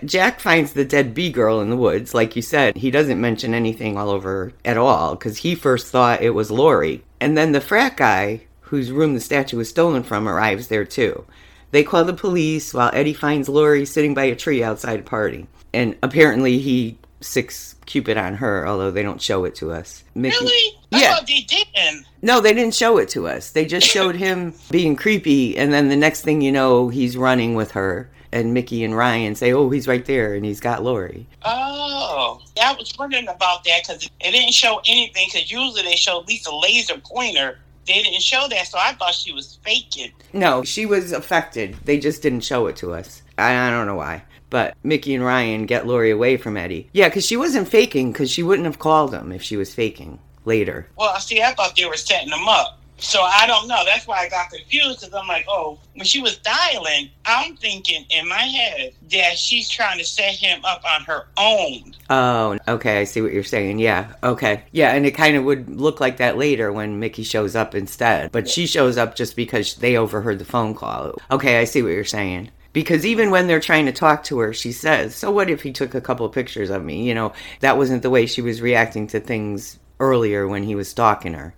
Jack 0.05 0.39
finds 0.39 0.73
the 0.73 0.85
dead 0.85 1.13
bee 1.13 1.31
girl 1.31 1.61
in 1.61 1.69
the 1.69 1.77
woods. 1.77 2.13
Like 2.13 2.35
you 2.35 2.41
said, 2.41 2.77
he 2.77 2.91
doesn't 2.91 3.19
mention 3.21 3.53
anything 3.53 3.97
all 3.97 4.09
over 4.09 4.53
at 4.65 4.77
all 4.77 5.15
because 5.15 5.37
he 5.37 5.55
first 5.55 5.87
thought 5.87 6.21
it 6.21 6.31
was 6.31 6.51
Lori. 6.51 7.03
And 7.19 7.37
then 7.37 7.51
the 7.51 7.61
frat 7.61 7.97
guy, 7.97 8.41
whose 8.61 8.91
room 8.91 9.13
the 9.13 9.19
statue 9.19 9.57
was 9.57 9.69
stolen 9.69 10.03
from, 10.03 10.27
arrives 10.27 10.67
there 10.67 10.85
too. 10.85 11.25
They 11.71 11.83
call 11.83 12.03
the 12.05 12.13
police 12.13 12.73
while 12.73 12.91
Eddie 12.93 13.13
finds 13.13 13.49
Lori 13.49 13.85
sitting 13.85 14.13
by 14.13 14.23
a 14.25 14.35
tree 14.35 14.63
outside 14.63 14.99
a 15.01 15.03
party. 15.03 15.47
And 15.73 15.95
apparently 16.01 16.59
he 16.59 16.97
six 17.21 17.75
Cupid 17.85 18.17
on 18.17 18.35
her, 18.35 18.67
although 18.67 18.91
they 18.91 19.01
don't 19.01 19.19
show 19.21 19.45
it 19.45 19.55
to 19.55 19.71
us. 19.71 20.03
Micki- 20.15 20.39
Really? 20.41 20.77
I 20.91 21.01
Yeah. 21.01 21.19
they 21.25 21.41
didn't. 21.41 22.05
No, 22.21 22.39
they 22.39 22.53
didn't 22.53 22.75
show 22.75 22.99
it 22.99 23.09
to 23.09 23.27
us. 23.27 23.49
They 23.49 23.65
just 23.65 23.87
showed 23.87 24.15
him 24.15 24.53
being 24.69 24.95
creepy, 24.95 25.57
and 25.57 25.73
then 25.73 25.89
the 25.89 25.95
next 25.95 26.21
thing 26.21 26.39
you 26.41 26.51
know, 26.51 26.89
he's 26.89 27.17
running 27.17 27.55
with 27.55 27.71
her. 27.71 28.07
And 28.31 28.55
Micki 28.55 28.85
and 28.85 28.95
Ryan 28.95 29.35
say, 29.35 29.51
"Oh, 29.53 29.69
he's 29.69 29.87
right 29.87 30.05
there, 30.05 30.35
and 30.35 30.45
he's 30.45 30.59
got 30.59 30.83
Lori." 30.83 31.27
Oh, 31.43 32.41
yeah, 32.55 32.71
I 32.71 32.73
was 32.73 32.93
wondering 32.97 33.27
about 33.27 33.63
that 33.63 33.81
because 33.87 34.05
it 34.05 34.31
didn't 34.31 34.53
show 34.53 34.81
anything. 34.85 35.27
Because 35.31 35.51
usually 35.51 35.81
they 35.81 35.95
show 35.95 36.21
at 36.21 36.27
least 36.27 36.47
a 36.47 36.55
laser 36.55 36.97
pointer. 37.03 37.59
They 37.87 38.03
didn't 38.03 38.21
show 38.21 38.47
that, 38.47 38.67
so 38.67 38.77
I 38.79 38.93
thought 38.93 39.15
she 39.15 39.31
was 39.31 39.57
faking. 39.63 40.11
No, 40.31 40.63
she 40.63 40.85
was 40.85 41.11
affected. 41.11 41.75
They 41.85 41.97
just 41.99 42.21
didn't 42.21 42.41
show 42.41 42.67
it 42.67 42.75
to 42.77 42.93
us. 42.93 43.23
I, 43.37 43.55
I 43.55 43.71
don't 43.71 43.87
know 43.87 43.95
why. 43.95 44.23
But 44.51 44.75
Micki 44.83 45.15
and 45.15 45.23
Ryan 45.23 45.65
get 45.65 45.87
Lori 45.87 46.11
away 46.11 46.37
from 46.37 46.57
Eddie. 46.57 46.89
Yeah, 46.93 47.07
because 47.09 47.25
she 47.25 47.37
wasn't 47.37 47.67
faking, 47.67 48.11
because 48.11 48.29
she 48.29 48.43
wouldn't 48.43 48.65
have 48.67 48.79
called 48.79 49.13
him 49.13 49.31
if 49.31 49.41
she 49.41 49.57
was 49.57 49.73
faking 49.73 50.19
later. 50.45 50.87
Well, 50.97 51.19
see, 51.19 51.41
I 51.41 51.53
thought 51.53 51.75
they 51.75 51.85
were 51.85 51.97
setting 51.97 52.29
them 52.29 52.47
up. 52.47 52.78
So 52.99 53.21
I 53.21 53.47
don't 53.47 53.67
know. 53.67 53.83
That's 53.85 54.07
why 54.07 54.19
I 54.19 54.29
got 54.29 54.49
confused 54.49 55.01
because 55.01 55.13
I'm 55.13 55.27
like, 55.27 55.45
oh, 55.47 55.79
when 55.95 56.05
she 56.05 56.21
was 56.21 56.37
dialing, 56.37 57.09
I'm 57.25 57.55
thinking 57.55 58.05
in 58.09 58.27
my 58.27 58.41
head 58.41 58.93
that 59.11 59.37
she's 59.37 59.69
trying 59.69 59.97
to 59.99 60.05
set 60.05 60.35
him 60.35 60.63
up 60.65 60.83
on 60.85 61.03
her 61.03 61.27
own. 61.37 61.95
Oh, 62.09 62.57
okay. 62.67 62.99
I 62.99 63.03
see 63.03 63.21
what 63.21 63.33
you're 63.33 63.43
saying. 63.43 63.79
Yeah. 63.79 64.13
Okay. 64.23 64.63
Yeah, 64.71 64.93
and 64.93 65.05
it 65.05 65.11
kind 65.11 65.35
of 65.35 65.43
would 65.45 65.69
look 65.69 65.99
like 65.99 66.17
that 66.17 66.37
later 66.37 66.71
when 66.71 66.99
Micki 66.99 67.25
shows 67.25 67.55
up 67.55 67.75
instead. 67.75 68.31
But 68.31 68.49
she 68.49 68.67
shows 68.67 68.97
up 68.97 69.15
just 69.15 69.35
because 69.35 69.75
they 69.75 69.97
overheard 69.97 70.39
the 70.39 70.45
phone 70.45 70.75
call. 70.75 71.15
Okay, 71.31 71.59
I 71.59 71.63
see 71.63 71.81
what 71.81 71.93
you're 71.93 72.03
saying. 72.03 72.51
Because 72.71 73.05
even 73.05 73.31
when 73.31 73.47
they're 73.47 73.59
trying 73.59 73.87
to 73.87 73.91
talk 73.91 74.23
to 74.25 74.39
her, 74.39 74.53
she 74.53 74.71
says, 74.71 75.15
So 75.15 75.31
what 75.31 75.49
if 75.49 75.63
he 75.63 75.71
took 75.71 75.95
a 75.95 76.01
couple 76.01 76.25
of 76.25 76.31
pictures 76.31 76.69
of 76.69 76.83
me? 76.83 77.07
You 77.07 77.15
know, 77.15 77.33
that 77.61 77.77
wasn't 77.77 78.03
the 78.03 78.09
way 78.09 78.25
she 78.25 78.41
was 78.41 78.61
reacting 78.61 79.07
to 79.07 79.19
things 79.19 79.79
earlier 79.99 80.47
when 80.47 80.63
he 80.63 80.75
was 80.75 80.87
stalking 80.87 81.33
her. 81.33 81.53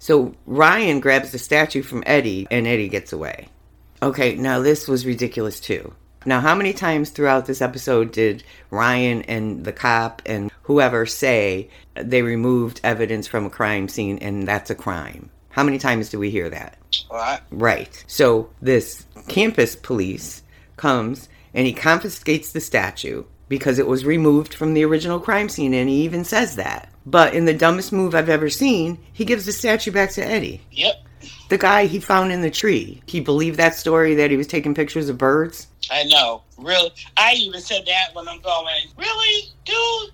So 0.00 0.34
Ryan 0.46 0.98
grabs 0.98 1.30
the 1.30 1.38
statue 1.38 1.82
from 1.82 2.02
Eddie, 2.06 2.48
and 2.50 2.66
Eddie 2.66 2.88
gets 2.88 3.12
away. 3.12 3.48
Okay, 4.02 4.34
now 4.34 4.58
this 4.60 4.88
was 4.88 5.04
ridiculous 5.04 5.60
too. 5.60 5.94
Now, 6.24 6.40
how 6.40 6.54
many 6.54 6.72
times 6.72 7.10
throughout 7.10 7.44
this 7.44 7.60
episode 7.60 8.10
did 8.10 8.42
Ryan 8.70 9.22
and 9.22 9.64
the 9.64 9.72
cop 9.72 10.22
and 10.24 10.50
whoever 10.62 11.04
say 11.04 11.68
they 11.94 12.22
removed 12.22 12.80
evidence 12.82 13.26
from 13.26 13.44
a 13.44 13.50
crime 13.50 13.88
scene 13.88 14.18
and 14.18 14.48
that's 14.48 14.70
a 14.70 14.74
crime? 14.74 15.30
How 15.50 15.62
many 15.62 15.78
times 15.78 16.08
do 16.08 16.18
we 16.18 16.30
hear 16.30 16.48
that? 16.48 16.78
What? 17.08 17.42
Right. 17.50 18.02
So 18.06 18.50
this 18.62 19.04
campus 19.28 19.76
police 19.76 20.42
comes 20.76 21.28
and 21.52 21.66
he 21.66 21.72
confiscates 21.74 22.52
the 22.52 22.60
statue 22.60 23.24
because 23.48 23.78
it 23.78 23.86
was 23.86 24.04
removed 24.04 24.54
from 24.54 24.72
the 24.72 24.84
original 24.84 25.20
crime 25.20 25.50
scene 25.50 25.74
and 25.74 25.90
he 25.90 26.02
even 26.04 26.24
says 26.24 26.56
that. 26.56 26.89
But 27.06 27.34
in 27.34 27.44
the 27.44 27.54
dumbest 27.54 27.92
move 27.92 28.14
I've 28.14 28.28
ever 28.28 28.50
seen, 28.50 28.98
he 29.12 29.24
gives 29.24 29.46
the 29.46 29.52
statue 29.52 29.90
back 29.90 30.10
to 30.12 30.24
Eddie. 30.24 30.60
Yep. 30.72 30.94
The 31.48 31.58
guy 31.58 31.86
he 31.86 31.98
found 31.98 32.32
in 32.32 32.42
the 32.42 32.50
tree. 32.50 33.02
He 33.06 33.20
believed 33.20 33.58
that 33.58 33.74
story 33.74 34.14
that 34.14 34.30
he 34.30 34.36
was 34.36 34.46
taking 34.46 34.74
pictures 34.74 35.08
of 35.08 35.18
birds. 35.18 35.66
I 35.90 36.04
know. 36.04 36.42
Really? 36.58 36.92
I 37.16 37.34
even 37.34 37.60
said 37.60 37.84
that 37.86 38.14
when 38.14 38.28
I'm 38.28 38.40
going, 38.40 38.86
really? 38.96 39.48
Dude? 39.64 40.12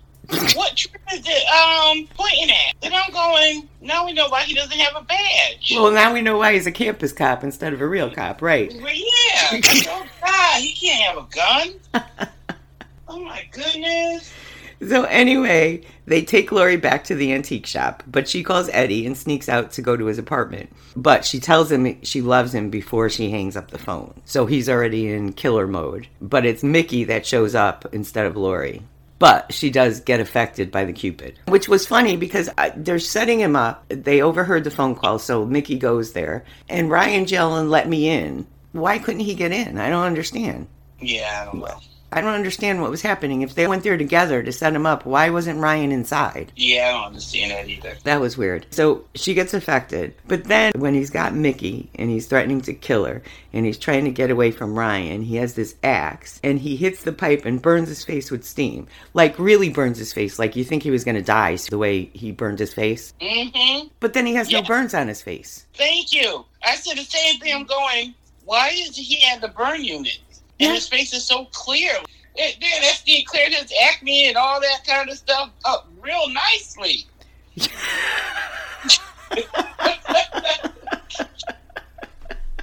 what 0.54 0.76
tree 0.76 0.90
is 1.14 1.24
it 1.24 1.46
um 1.48 2.08
pointing 2.16 2.50
at? 2.50 2.74
And 2.82 2.94
I'm 2.94 3.12
going, 3.12 3.68
now 3.80 4.04
we 4.06 4.12
know 4.12 4.28
why 4.28 4.42
he 4.42 4.54
doesn't 4.54 4.78
have 4.78 5.00
a 5.00 5.04
badge. 5.04 5.72
Well, 5.72 5.92
now 5.92 6.12
we 6.12 6.22
know 6.22 6.38
why 6.38 6.54
he's 6.54 6.66
a 6.66 6.72
campus 6.72 7.12
cop 7.12 7.44
instead 7.44 7.72
of 7.72 7.80
a 7.80 7.86
real 7.86 8.10
cop, 8.10 8.42
right? 8.42 8.72
Well, 8.74 8.92
yeah. 8.92 9.60
oh 9.88 10.06
God, 10.24 10.60
he 10.62 10.72
can't 10.72 11.02
have 11.04 11.16
a 11.18 12.02
gun. 12.02 12.28
oh 13.08 13.20
my 13.20 13.46
goodness. 13.52 14.32
So 14.80 15.04
anyway, 15.04 15.82
they 16.06 16.22
take 16.22 16.52
Lori 16.52 16.76
back 16.76 17.04
to 17.04 17.14
the 17.14 17.32
antique 17.32 17.66
shop, 17.66 18.02
but 18.06 18.28
she 18.28 18.42
calls 18.42 18.68
Eddie 18.72 19.06
and 19.06 19.16
sneaks 19.16 19.48
out 19.48 19.70
to 19.72 19.82
go 19.82 19.96
to 19.96 20.06
his 20.06 20.18
apartment. 20.18 20.70
But 20.94 21.24
she 21.24 21.40
tells 21.40 21.72
him 21.72 22.02
she 22.02 22.20
loves 22.20 22.54
him 22.54 22.70
before 22.70 23.08
she 23.08 23.30
hangs 23.30 23.56
up 23.56 23.70
the 23.70 23.78
phone. 23.78 24.20
So 24.24 24.46
he's 24.46 24.68
already 24.68 25.08
in 25.08 25.32
killer 25.32 25.66
mode. 25.66 26.08
But 26.20 26.44
it's 26.44 26.62
Micki 26.62 27.06
that 27.06 27.26
shows 27.26 27.54
up 27.54 27.86
instead 27.92 28.26
of 28.26 28.36
Lori. 28.36 28.82
But 29.18 29.52
she 29.52 29.70
does 29.70 30.00
get 30.00 30.20
affected 30.20 30.70
by 30.70 30.84
the 30.84 30.92
Cupid, 30.92 31.38
which 31.48 31.68
was 31.70 31.86
funny 31.86 32.16
because 32.18 32.50
uh, 32.58 32.70
they're 32.76 32.98
setting 32.98 33.40
him 33.40 33.56
up. 33.56 33.84
They 33.88 34.20
overheard 34.20 34.64
the 34.64 34.70
phone 34.70 34.94
call, 34.94 35.18
so 35.18 35.46
Micki 35.46 35.78
goes 35.78 36.12
there, 36.12 36.44
and 36.68 36.90
Ryan 36.90 37.24
Jellin 37.24 37.70
let 37.70 37.88
me 37.88 38.10
in. 38.10 38.46
Why 38.72 38.98
couldn't 38.98 39.20
he 39.20 39.34
get 39.34 39.52
in? 39.52 39.78
I 39.78 39.88
don't 39.88 40.04
understand. 40.04 40.66
Yeah, 41.00 41.40
I 41.40 41.44
don't 41.46 41.60
know. 41.60 41.80
I 42.16 42.20
don't 42.22 42.34
understand 42.34 42.80
what 42.80 42.90
was 42.90 43.02
happening. 43.02 43.42
If 43.42 43.54
they 43.54 43.68
went 43.68 43.82
there 43.84 43.98
together 43.98 44.42
to 44.42 44.50
set 44.50 44.74
him 44.74 44.86
up, 44.86 45.04
why 45.04 45.30
wasn't 45.30 45.60
Ryan 45.60 45.92
inside? 45.92 46.50
Yeah, 46.56 46.88
I 46.88 46.92
don't 46.92 47.04
understand 47.08 47.50
that 47.50 47.68
either. 47.68 47.96
That 48.04 48.20
was 48.20 48.38
weird. 48.38 48.66
So 48.70 49.04
she 49.14 49.34
gets 49.34 49.52
affected. 49.52 50.14
But 50.26 50.44
then 50.44 50.72
when 50.76 50.94
he's 50.94 51.10
got 51.10 51.34
Micki 51.34 51.88
and 51.94 52.10
he's 52.10 52.26
threatening 52.26 52.62
to 52.62 52.72
kill 52.74 53.04
her 53.04 53.22
and 53.52 53.66
he's 53.66 53.78
trying 53.78 54.06
to 54.06 54.10
get 54.10 54.30
away 54.30 54.50
from 54.50 54.78
Ryan, 54.78 55.22
he 55.22 55.36
has 55.36 55.54
this 55.54 55.76
axe 55.84 56.40
and 56.42 56.58
he 56.58 56.74
hits 56.76 57.02
the 57.02 57.12
pipe 57.12 57.44
and 57.44 57.60
burns 57.60 57.88
his 57.88 58.02
face 58.02 58.30
with 58.30 58.44
steam. 58.44 58.86
Like 59.12 59.38
really 59.38 59.68
burns 59.68 59.98
his 59.98 60.12
face. 60.12 60.38
Like 60.38 60.56
you 60.56 60.64
think 60.64 60.82
he 60.82 60.90
was 60.90 61.04
going 61.04 61.16
to 61.16 61.22
die 61.22 61.46
the 61.70 61.78
way 61.78 62.06
he 62.12 62.32
burned 62.32 62.58
his 62.58 62.74
face. 62.74 63.14
Mm-hmm. 63.20 63.88
But 64.00 64.14
then 64.14 64.26
he 64.26 64.34
has 64.34 64.50
no 64.50 64.62
burns 64.62 64.94
on 64.94 65.08
his 65.08 65.22
face. 65.22 65.66
Thank 65.74 66.12
you. 66.12 66.44
I 66.64 66.74
said 66.76 66.96
the 66.96 67.04
same 67.04 67.38
thing. 67.40 67.54
I'm 67.54 67.64
going, 67.64 68.14
why 68.44 68.70
is 68.72 68.96
he 68.96 69.22
at 69.28 69.40
the 69.40 69.48
burn 69.48 69.84
unit? 69.84 70.18
And 70.60 70.68
Yeah. 70.68 70.74
his 70.74 70.88
face 70.88 71.12
is 71.12 71.24
so 71.26 71.46
clear. 71.52 71.92
it, 72.38 72.56
then 72.60 72.70
that 72.82 72.94
Steve 72.96 73.24
cleared 73.26 73.52
his 73.54 73.72
acne 73.90 74.28
and 74.28 74.36
all 74.36 74.60
that 74.60 74.86
kind 74.86 75.08
of 75.08 75.16
stuff 75.16 75.50
up 75.64 75.88
real 76.02 76.28
nicely. 76.28 77.06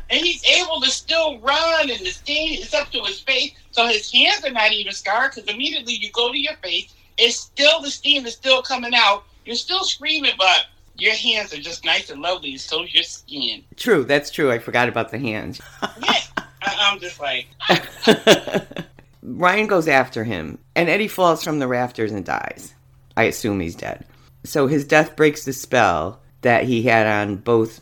and 0.09 0.21
he's 0.21 0.43
able 0.45 0.79
to 0.81 0.89
still 0.89 1.39
run, 1.39 1.89
and 1.89 2.00
the 2.05 2.12
steam 2.12 2.59
is 2.62 2.73
up 2.73 2.91
to 2.91 3.01
his 3.03 3.19
face, 3.21 3.51
so 3.71 3.88
his 3.88 4.12
hands 4.12 4.45
are 4.45 4.51
not 4.51 4.71
even 4.71 4.91
scarred. 4.93 5.31
Because 5.33 5.50
immediately 5.50 5.93
you 5.93 6.12
go 6.12 6.31
to 6.31 6.38
your 6.38 6.55
face, 6.57 6.93
it's 7.17 7.38
still 7.38 7.81
the 7.81 7.89
steam 7.89 8.25
is 8.25 8.33
still 8.33 8.62
coming 8.62 8.93
out. 8.95 9.23
You're 9.45 9.55
still 9.55 9.83
screaming, 9.83 10.33
but 10.38 10.65
your 10.97 11.13
hands 11.15 11.53
are 11.53 11.57
just 11.59 11.83
nice 11.83 12.09
and 12.09 12.21
lovely. 12.21 12.57
So 12.57 12.83
is 12.83 12.93
your 12.93 13.03
skin. 13.03 13.63
True, 13.75 14.03
that's 14.03 14.29
true. 14.29 14.51
I 14.51 14.59
forgot 14.59 14.88
about 14.88 15.09
the 15.09 15.17
hands. 15.19 15.59
yeah, 16.05 16.19
I, 16.63 16.91
I'm 16.91 17.00
just 17.00 17.20
like. 17.20 17.48
Ryan 19.24 19.67
goes 19.67 19.88
after 19.88 20.24
him, 20.24 20.58
and 20.75 20.89
Eddie 20.89 21.08
falls 21.08 21.43
from 21.43 21.60
the 21.60 21.67
rafters 21.67 22.12
and 22.12 22.25
dies. 22.25 22.74
I 23.15 23.24
assume 23.24 23.60
he's 23.60 23.75
dead. 23.75 24.05
So 24.43 24.67
his 24.67 24.86
death 24.86 25.15
breaks 25.15 25.46
the 25.46 25.53
spell 25.53 26.22
that 26.41 26.65
he 26.65 26.84
had 26.84 27.08
on 27.08 27.38
both 27.38 27.79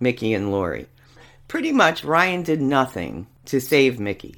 Micki 0.00 0.34
and 0.34 0.50
Lori. 0.50 0.86
Pretty 1.48 1.72
much, 1.72 2.04
Ryan 2.04 2.42
did 2.42 2.60
nothing 2.60 3.26
to 3.46 3.60
save 3.60 3.96
Micki. 3.96 4.36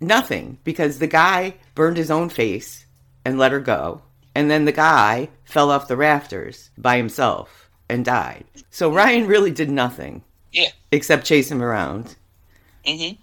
Nothing, 0.00 0.58
because 0.64 0.98
the 0.98 1.06
guy 1.06 1.54
burned 1.74 1.96
his 1.96 2.10
own 2.10 2.28
face 2.28 2.84
and 3.24 3.38
let 3.38 3.52
her 3.52 3.60
go. 3.60 4.02
And 4.34 4.50
then 4.50 4.66
the 4.66 4.72
guy 4.72 5.30
fell 5.44 5.70
off 5.70 5.88
the 5.88 5.96
rafters 5.96 6.70
by 6.76 6.98
himself 6.98 7.70
and 7.88 8.04
died. 8.04 8.44
So 8.70 8.92
Ryan 8.92 9.26
really 9.26 9.50
did 9.50 9.70
nothing. 9.70 10.22
Yeah. 10.52 10.70
Except 10.92 11.24
chase 11.24 11.50
him 11.50 11.62
around. 11.62 12.16
Mm-hmm. 12.86 13.16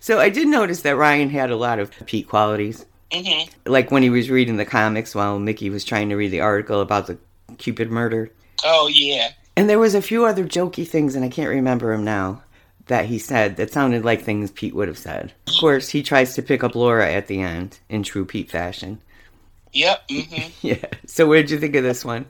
So 0.00 0.20
I 0.20 0.28
did 0.28 0.48
notice 0.48 0.82
that 0.82 0.96
Ryan 0.96 1.30
had 1.30 1.50
a 1.50 1.56
lot 1.56 1.78
of 1.78 1.90
Pete 2.06 2.28
qualities. 2.28 2.86
Mm-hmm. 3.10 3.70
Like 3.70 3.90
when 3.90 4.02
he 4.02 4.10
was 4.10 4.30
reading 4.30 4.56
the 4.56 4.64
comics 4.64 5.14
while 5.14 5.38
Micki 5.38 5.70
was 5.70 5.84
trying 5.84 6.08
to 6.08 6.16
read 6.16 6.30
the 6.30 6.40
article 6.40 6.80
about 6.80 7.06
the 7.06 7.18
Cupid 7.58 7.90
murder. 7.90 8.30
Oh 8.64 8.88
yeah. 8.88 9.30
And 9.56 9.68
there 9.68 9.78
was 9.78 9.94
a 9.94 10.02
few 10.02 10.24
other 10.24 10.44
jokey 10.44 10.86
things, 10.86 11.14
and 11.14 11.24
I 11.24 11.28
can't 11.28 11.50
remember 11.50 11.92
them 11.92 12.04
now, 12.04 12.42
that 12.86 13.06
he 13.06 13.18
said 13.18 13.56
that 13.56 13.72
sounded 13.72 14.04
like 14.04 14.22
things 14.22 14.50
Pete 14.50 14.74
would 14.74 14.88
have 14.88 14.98
said. 14.98 15.32
Of 15.46 15.54
course, 15.60 15.88
he 15.88 16.02
tries 16.02 16.34
to 16.34 16.42
pick 16.42 16.64
up 16.64 16.74
Laura 16.74 17.10
at 17.10 17.28
the 17.28 17.40
end 17.40 17.78
in 17.88 18.02
true 18.02 18.24
Pete 18.24 18.50
fashion. 18.50 19.00
Yep. 19.72 20.08
Mm-hmm. 20.08 20.50
Yeah. 20.66 20.86
So 21.06 21.26
what 21.26 21.36
did 21.36 21.50
you 21.50 21.60
think 21.60 21.76
of 21.76 21.84
this 21.84 22.04
one? 22.04 22.26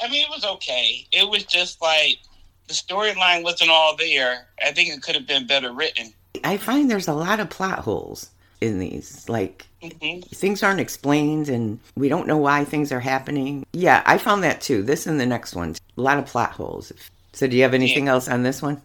I 0.00 0.08
mean, 0.08 0.24
it 0.24 0.30
was 0.30 0.44
okay. 0.44 1.06
It 1.12 1.28
was 1.28 1.44
just 1.44 1.80
like 1.80 2.18
the 2.66 2.74
storyline 2.74 3.44
wasn't 3.44 3.70
all 3.70 3.96
there. 3.96 4.46
I 4.64 4.72
think 4.72 4.90
it 4.90 5.02
could 5.02 5.14
have 5.14 5.26
been 5.26 5.46
better 5.46 5.72
written. 5.72 6.12
I 6.44 6.56
find 6.56 6.90
there's 6.90 7.08
a 7.08 7.14
lot 7.14 7.40
of 7.40 7.50
plot 7.50 7.80
holes 7.80 8.30
in 8.60 8.78
these. 8.78 9.28
Like 9.28 9.66
Mm-hmm. 9.84 10.20
things 10.34 10.62
aren't 10.62 10.80
explained 10.80 11.50
and 11.50 11.78
we 11.94 12.08
don't 12.08 12.26
know 12.26 12.38
why 12.38 12.64
things 12.64 12.90
are 12.90 13.00
happening. 13.00 13.66
Yeah, 13.74 14.02
I 14.06 14.16
found 14.16 14.42
that 14.42 14.62
too. 14.62 14.82
This 14.82 15.06
and 15.06 15.20
the 15.20 15.26
next 15.26 15.54
one. 15.54 15.74
A 15.98 16.00
lot 16.00 16.16
of 16.16 16.24
plot 16.24 16.52
holes. 16.52 16.90
So 17.34 17.46
do 17.46 17.54
you 17.54 17.62
have 17.64 17.74
anything 17.74 18.08
else 18.08 18.26
on 18.26 18.42
this 18.42 18.62
one? 18.62 18.80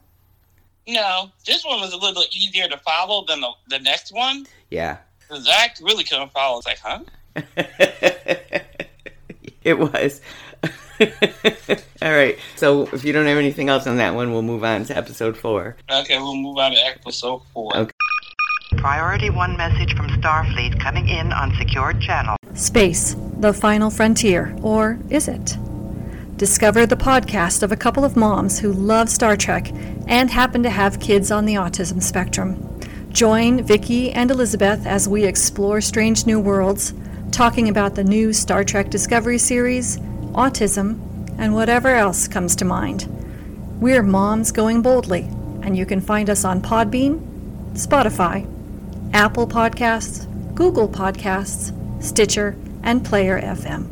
No, 0.88 1.30
this 1.46 1.64
one 1.64 1.80
was 1.80 1.94
a 1.94 1.98
little 1.98 2.24
easier 2.32 2.68
to 2.68 2.78
follow 2.80 3.24
than 3.26 3.40
the, 3.42 3.52
the 3.70 3.80
next 3.80 4.12
one. 4.12 4.46
Yeah. 4.72 4.98
I 5.32 5.70
really 5.82 6.04
couldn't 6.04 6.34
follow. 6.34 6.58
It's 6.58 6.68
like, 6.68 6.80
huh? 6.80 7.00
it 9.64 9.78
was. 9.78 10.22
All 12.02 12.12
right. 12.12 12.38
So 12.56 12.84
if 12.94 13.04
you 13.04 13.14
don't 13.14 13.26
have 13.26 13.38
anything 13.38 13.70
else 13.70 13.88
on 13.88 13.98
that 13.98 14.16
one, 14.16 14.32
we'll 14.32 14.42
move 14.42 14.64
on 14.64 14.84
to 14.86 14.98
episode 14.98 15.38
four. 15.38 15.76
Okay, 15.90 16.18
we'll 16.18 16.36
move 16.36 16.58
on 16.58 16.72
to 16.72 16.78
episode 16.78 17.42
four. 17.54 17.76
Okay. 17.76 17.92
Priority 18.78 19.30
1 19.30 19.58
message 19.58 19.96
from 19.96 20.08
Starfleet 20.08 20.80
coming 20.80 21.10
in 21.10 21.34
on 21.34 21.54
secured 21.58 22.00
channel. 22.00 22.38
Space, 22.54 23.16
the 23.40 23.52
final 23.52 23.90
frontier, 23.90 24.56
or 24.62 25.00
is 25.10 25.28
it? 25.28 25.58
Discover 26.38 26.86
the 26.86 26.96
podcast 26.96 27.64
of 27.64 27.72
a 27.72 27.76
couple 27.76 28.06
of 28.06 28.16
moms 28.16 28.60
who 28.60 28.72
love 28.72 29.10
Star 29.10 29.36
Trek 29.36 29.72
and 30.08 30.30
happen 30.30 30.64
to 30.64 30.70
have 30.70 31.00
kids 31.02 31.32
on 31.32 31.46
the 31.46 31.56
autism 31.56 32.02
spectrum. 32.02 32.80
Join 33.12 33.64
Vicki 33.64 34.12
and 34.12 34.32
Elizabeth 34.32 34.86
as 34.86 35.10
we 35.10 35.26
explore 35.26 35.82
strange 35.82 36.26
new 36.26 36.40
worlds, 36.40 36.94
talking 37.32 37.68
about 37.68 37.96
the 37.96 38.04
new 38.04 38.32
Star 38.32 38.64
Trek 38.64 38.90
Discovery 38.90 39.38
series, 39.38 40.00
autism, 40.40 40.98
and 41.38 41.54
whatever 41.54 41.90
else 41.90 42.28
comes 42.28 42.56
to 42.56 42.64
mind. 42.64 43.08
We're 43.82 44.02
Moms 44.02 44.54
Going 44.54 44.82
Boldly, 44.82 45.24
and 45.64 45.78
you 45.78 45.86
can 45.86 46.00
find 46.00 46.30
us 46.30 46.46
on 46.46 46.62
Podbean, 46.62 47.20
Spotify, 47.74 48.48
Apple 49.14 49.48
Podcasts, 49.48 50.26
Google 50.56 50.88
Podcasts, 50.88 51.74
Stitcher, 52.02 52.56
and 52.84 53.04
Player 53.04 53.42
FM. 53.42 53.88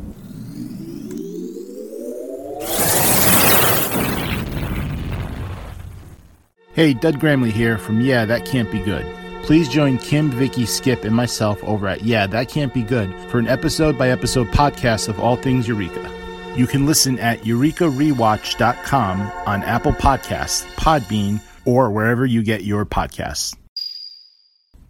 Hey, 6.74 6.94
Doug 6.94 7.20
Gramley 7.20 7.51
here 7.51 7.77
from 7.77 8.00
Yeah, 8.00 8.24
That 8.24 8.46
Can't 8.46 8.72
Be 8.72 8.80
Good. 8.80 9.06
Please 9.44 9.68
join 9.68 9.98
Kim, 9.98 10.30
Vicky, 10.30 10.66
Skip, 10.66 11.04
and 11.04 11.16
myself 11.16 11.62
over 11.66 11.88
at 11.88 12.04
Yeah, 12.04 12.25
That 12.27 12.48
Can't 12.48 12.74
Be 12.74 12.84
Good 12.84 13.13
for 13.30 13.39
an 13.39 13.48
episode 13.48 13.98
by 13.98 14.12
episode 14.12 14.48
podcast 14.48 15.10
of 15.10 15.20
all 15.20 15.36
things 15.36 15.68
Eureka. 15.68 16.17
You 16.58 16.66
can 16.66 16.88
listen 16.88 17.20
at 17.20 17.42
eurekarewatch.com 17.42 19.22
on 19.46 19.62
Apple 19.62 19.92
Podcasts, 19.92 20.66
Podbean, 20.74 21.40
or 21.66 21.92
wherever 21.92 22.26
you 22.26 22.42
get 22.42 22.64
your 22.64 22.84
podcasts. 22.84 23.56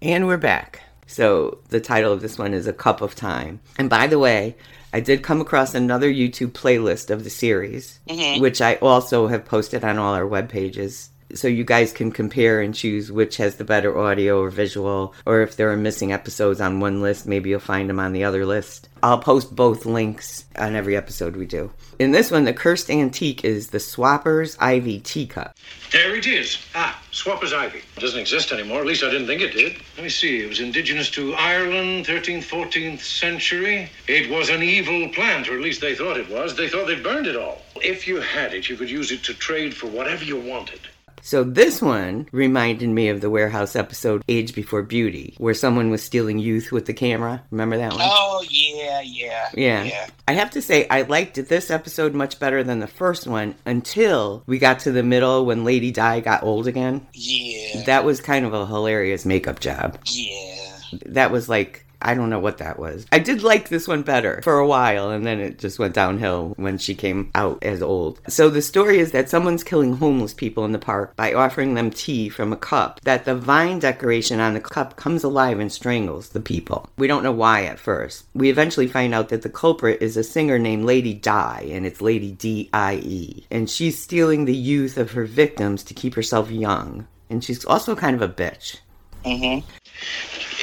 And 0.02 0.28
we're 0.28 0.38
back. 0.38 0.82
So 1.08 1.58
the 1.68 1.82
title 1.82 2.14
of 2.14 2.22
this 2.22 2.38
one 2.38 2.54
is 2.54 2.68
A 2.68 2.74
Cup 2.74 3.02
of 3.02 3.16
Time. 3.16 3.60
And 3.78 3.90
by 3.90 4.08
the 4.08 4.18
way, 4.18 4.56
I 4.94 5.02
did 5.02 5.24
come 5.24 5.42
across 5.42 5.76
another 5.76 6.10
YouTube 6.10 6.52
playlist 6.52 7.10
of 7.10 7.26
the 7.26 7.30
series, 7.30 8.00
mm-hmm. 8.08 8.42
which 8.42 8.62
I 8.62 8.76
also 8.76 9.28
have 9.28 9.44
posted 9.44 9.84
on 9.84 9.98
all 9.98 10.14
our 10.14 10.26
web 10.26 10.48
pages. 10.48 11.10
So 11.34 11.50
you 11.50 11.66
guys 11.66 11.92
can 11.92 12.12
compare 12.12 12.62
and 12.62 12.74
choose 12.74 13.12
which 13.12 13.36
has 13.38 13.56
the 13.56 13.66
better 13.66 13.98
audio 13.98 14.42
or 14.42 14.50
visual, 14.50 15.14
or 15.26 15.42
if 15.42 15.58
there 15.58 15.70
are 15.72 15.78
missing 15.78 16.14
episodes 16.14 16.62
on 16.62 16.80
one 16.80 17.02
list, 17.02 17.28
maybe 17.28 17.50
you'll 17.50 17.60
find 17.60 17.90
them 17.90 18.00
on 18.00 18.14
the 18.14 18.24
other 18.24 18.46
list. 18.46 18.88
I'll 19.04 19.20
post 19.20 19.56
both 19.56 19.86
links 19.86 20.46
on 20.58 20.76
every 20.76 20.96
episode 20.96 21.36
we 21.36 21.46
do. 21.46 21.72
In 22.00 22.12
this 22.12 22.32
one, 22.32 22.46
the 22.46 22.54
cursed 22.54 22.90
antique 22.90 23.44
is 23.44 23.70
the 23.70 23.78
Swappers 23.78 24.56
Ivy 24.60 25.00
Teacup. 25.00 25.56
There 25.92 26.16
it 26.16 26.28
is. 26.28 26.58
Ah, 26.74 27.00
Swapper's 27.12 27.54
Ivy. 27.54 27.80
It 27.80 28.00
doesn't 28.00 28.20
exist 28.20 28.52
anymore. 28.52 28.80
At 28.80 28.86
least 28.86 29.04
I 29.04 29.12
didn't 29.12 29.28
think 29.28 29.42
it 29.42 29.52
did. 29.52 29.82
Let 29.98 30.04
me 30.04 30.10
see. 30.10 30.44
It 30.44 30.50
was 30.50 30.62
indigenous 30.62 31.10
to 31.12 31.34
Ireland, 31.34 32.06
13th, 32.06 32.46
14th 32.46 33.02
century. 33.02 33.90
It 34.08 34.30
was 34.30 34.50
an 34.50 34.64
evil 34.64 35.10
plant, 35.10 35.50
or 35.50 35.56
at 35.56 35.62
least 35.62 35.82
they 35.82 35.94
thought 35.94 36.18
it 36.18 36.30
was. 36.30 36.56
They 36.56 36.70
thought 36.70 36.88
they'd 36.88 37.04
burned 37.04 37.28
it 37.28 37.36
all. 37.36 37.62
If 37.76 38.08
you 38.08 38.22
had 38.22 38.54
it, 38.54 38.70
you 38.70 38.78
could 38.78 38.90
use 38.90 39.12
it 39.12 39.24
to 39.26 39.34
trade 39.34 39.76
for 39.76 39.88
whatever 39.88 40.24
you 40.24 40.40
wanted. 40.40 40.80
So 41.28 41.44
this 41.44 41.82
one 41.82 42.30
reminded 42.32 42.88
me 42.88 43.10
of 43.10 43.20
the 43.20 43.30
warehouse 43.30 43.76
episode 43.76 44.24
Age 44.30 44.56
Before 44.56 44.82
Beauty, 44.82 45.36
where 45.40 45.54
someone 45.54 45.90
was 45.90 46.02
stealing 46.02 46.40
youth 46.40 46.72
with 46.72 46.86
the 46.86 46.94
camera. 46.94 47.44
Remember 47.52 47.76
that 47.78 47.92
one? 47.92 48.00
Oh 48.02 48.46
yeah, 48.50 49.02
yeah, 49.02 49.50
Yeah. 49.54 49.84
yeah. 49.84 50.08
I 50.26 50.32
have 50.32 50.52
to 50.52 50.62
say, 50.62 50.88
I 50.88 51.02
liked 51.02 51.36
this 51.50 51.70
episode 51.70 52.14
much 52.14 52.40
better 52.40 52.64
than 52.64 52.80
the 52.80 52.88
first 52.88 53.28
one 53.28 53.56
until 53.66 54.42
we 54.48 54.58
got 54.58 54.80
to 54.80 54.94
the 54.94 55.04
middle 55.04 55.46
when 55.46 55.66
Lady 55.66 55.92
Di 55.92 56.22
got 56.22 56.44
old 56.44 56.66
again. 56.66 57.06
Yeah, 57.12 57.84
That 57.88 58.06
was 58.06 58.22
kind 58.22 58.46
of 58.46 58.54
a 58.54 58.66
hilarious 58.66 59.26
makeup 59.26 59.60
job. 59.60 60.00
yeah. 60.06 60.78
That 61.08 61.32
was 61.32 61.50
like, 61.50 61.86
I 62.02 62.14
don't 62.14 62.30
know 62.30 62.40
what 62.40 62.60
that 62.60 62.80
was. 62.80 63.06
I 63.12 63.20
did 63.20 63.44
like 63.44 63.70
this 63.70 63.88
one 63.88 64.04
better 64.04 64.42
for 64.44 64.60
a 64.60 64.68
while, 64.68 65.10
and 65.10 65.26
then 65.26 65.40
it 65.40 65.60
just 65.60 65.80
went 65.80 65.94
downhill 65.94 66.54
when 66.58 66.78
she 66.78 66.94
came 66.94 67.32
out 67.36 67.64
as 67.64 67.82
old. 67.82 68.20
So 68.28 68.50
the 68.50 68.62
story 68.62 69.00
is 69.00 69.12
that 69.12 69.30
someone's 69.30 69.64
killing 69.64 69.98
homeless 69.98 70.34
people 70.34 70.66
in 70.66 70.72
the 70.72 70.80
park 70.80 71.16
by 71.16 71.34
offering 71.34 71.74
them 71.74 71.90
tea 71.90 72.30
from 72.30 72.54
a 72.54 72.58
cup, 72.58 73.02
that 73.02 73.26
the 73.26 73.36
vine 73.36 73.80
decoration 73.80 74.40
on 74.40 74.54
the 74.54 74.60
cup 74.60 74.96
comes 74.96 75.24
alive 75.24 75.60
and 75.60 75.72
strangles 75.72 76.30
the 76.30 76.40
people. 76.40 76.90
We 76.98 77.08
don't 77.08 77.24
know 77.24 77.32
why 77.32 77.66
at 77.66 77.80
first. 77.80 78.26
We 78.34 78.50
eventually 78.50 78.88
find 78.88 79.14
out 79.14 79.30
that 79.30 79.42
the 79.42 79.50
culprit 79.50 80.02
is 80.02 80.18
a 80.18 80.24
singer 80.24 80.60
named 80.60 80.86
Lady 80.86 81.14
Di, 81.14 81.68
and 81.72 81.86
it's 81.86 82.02
Lady 82.02 82.32
D 82.32 82.70
I 82.74 83.02
E. 83.04 83.46
And 83.50 83.70
she's 83.70 84.02
stealing 84.02 84.46
the 84.46 84.56
youth 84.56 84.98
of 84.98 85.12
her 85.12 85.26
victims 85.26 85.84
to 85.84 85.94
keep 85.94 86.14
herself 86.14 86.52
young. 86.52 87.08
And 87.30 87.44
she's 87.44 87.66
also 87.66 87.96
kind 87.96 88.16
of 88.16 88.22
a 88.22 88.34
bitch. 88.34 88.78
Mm-hmm. 89.26 89.68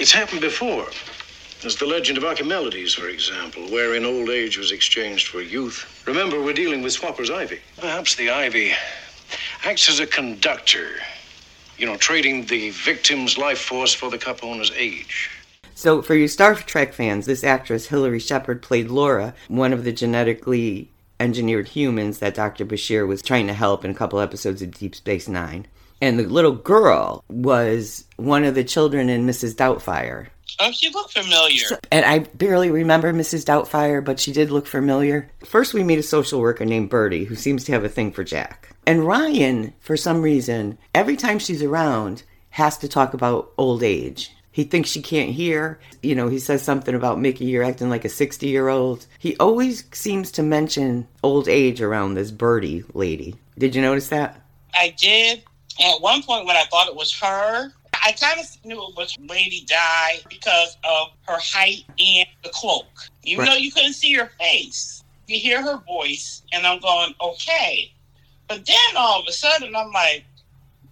It's 0.00 0.12
happened 0.12 0.40
before. 0.40 0.86
There's 1.64 1.76
the 1.76 1.86
legend 1.86 2.18
of 2.18 2.24
Archimedes, 2.24 2.92
for 2.92 3.08
example, 3.08 3.62
wherein 3.70 4.04
old 4.04 4.28
age 4.28 4.58
was 4.58 4.70
exchanged 4.70 5.28
for 5.28 5.40
youth. 5.40 6.04
Remember, 6.06 6.42
we're 6.42 6.52
dealing 6.52 6.82
with 6.82 6.92
Swapper's 6.92 7.30
Ivy. 7.30 7.58
Perhaps 7.78 8.16
the 8.16 8.28
Ivy 8.28 8.74
acts 9.64 9.88
as 9.88 9.98
a 9.98 10.06
conductor, 10.06 10.88
you 11.78 11.86
know, 11.86 11.96
trading 11.96 12.44
the 12.44 12.68
victim's 12.68 13.38
life 13.38 13.58
force 13.58 13.94
for 13.94 14.10
the 14.10 14.18
cup 14.18 14.44
owner's 14.44 14.72
age. 14.72 15.30
So, 15.74 16.02
for 16.02 16.14
you 16.14 16.28
Star 16.28 16.54
Trek 16.54 16.92
fans, 16.92 17.24
this 17.24 17.42
actress, 17.42 17.86
Hilary 17.86 18.20
Shepard, 18.20 18.60
played 18.60 18.90
Laura, 18.90 19.32
one 19.48 19.72
of 19.72 19.84
the 19.84 19.92
genetically 19.92 20.90
engineered 21.18 21.68
humans 21.68 22.18
that 22.18 22.34
Dr. 22.34 22.66
Bashir 22.66 23.08
was 23.08 23.22
trying 23.22 23.46
to 23.46 23.54
help 23.54 23.86
in 23.86 23.90
a 23.90 23.94
couple 23.94 24.20
episodes 24.20 24.60
of 24.60 24.72
Deep 24.72 24.94
Space 24.94 25.28
Nine. 25.28 25.66
And 26.04 26.18
the 26.18 26.24
little 26.24 26.52
girl 26.52 27.24
was 27.30 28.04
one 28.16 28.44
of 28.44 28.54
the 28.54 28.62
children 28.62 29.08
in 29.08 29.26
Mrs. 29.26 29.54
Doubtfire. 29.54 30.26
Oh, 30.60 30.70
she 30.70 30.90
looked 30.90 31.14
familiar. 31.14 31.64
And 31.90 32.04
I 32.04 32.18
barely 32.18 32.70
remember 32.70 33.10
Mrs. 33.14 33.46
Doubtfire, 33.46 34.04
but 34.04 34.20
she 34.20 34.30
did 34.30 34.50
look 34.50 34.66
familiar. 34.66 35.30
First, 35.46 35.72
we 35.72 35.82
meet 35.82 35.98
a 35.98 36.02
social 36.02 36.42
worker 36.42 36.66
named 36.66 36.90
Bertie 36.90 37.24
who 37.24 37.34
seems 37.34 37.64
to 37.64 37.72
have 37.72 37.84
a 37.84 37.88
thing 37.88 38.12
for 38.12 38.22
Jack. 38.22 38.76
And 38.86 39.06
Ryan, 39.06 39.72
for 39.80 39.96
some 39.96 40.20
reason, 40.20 40.76
every 40.94 41.16
time 41.16 41.38
she's 41.38 41.62
around, 41.62 42.22
has 42.50 42.76
to 42.78 42.86
talk 42.86 43.14
about 43.14 43.52
old 43.56 43.82
age. 43.82 44.30
He 44.52 44.64
thinks 44.64 44.90
she 44.90 45.00
can't 45.00 45.30
hear. 45.30 45.80
You 46.02 46.16
know, 46.16 46.28
he 46.28 46.38
says 46.38 46.60
something 46.60 46.94
about 46.94 47.16
Micki, 47.16 47.48
you're 47.48 47.64
acting 47.64 47.88
like 47.88 48.04
a 48.04 48.10
60 48.10 48.46
year 48.46 48.68
old. 48.68 49.06
He 49.18 49.38
always 49.38 49.84
seems 49.92 50.30
to 50.32 50.42
mention 50.42 51.08
old 51.22 51.48
age 51.48 51.80
around 51.80 52.12
this 52.12 52.30
Bertie 52.30 52.84
lady. 52.92 53.36
Did 53.56 53.74
you 53.74 53.80
notice 53.80 54.08
that? 54.08 54.42
I 54.74 54.94
did. 54.98 55.44
At 55.80 56.00
one 56.00 56.22
point, 56.22 56.46
when 56.46 56.56
I 56.56 56.64
thought 56.64 56.88
it 56.88 56.94
was 56.94 57.12
her, 57.20 57.72
I 57.94 58.12
kind 58.12 58.38
of 58.40 58.64
knew 58.64 58.76
it 58.88 58.96
was 58.96 59.16
Lady 59.18 59.64
Di 59.66 60.20
because 60.28 60.76
of 60.84 61.08
her 61.26 61.38
height 61.38 61.84
and 61.98 62.28
the 62.42 62.50
cloak. 62.50 62.86
Even 63.22 63.44
Right. 63.44 63.52
though 63.52 63.56
you 63.58 63.72
couldn't 63.72 63.94
see 63.94 64.12
her 64.12 64.30
face, 64.38 65.02
you 65.26 65.38
hear 65.38 65.62
her 65.62 65.78
voice, 65.78 66.42
and 66.52 66.66
I'm 66.66 66.80
going, 66.80 67.14
okay. 67.20 67.90
But 68.46 68.66
then 68.66 68.96
all 68.96 69.20
of 69.20 69.26
a 69.26 69.32
sudden, 69.32 69.74
I'm 69.74 69.90
like, 69.90 70.24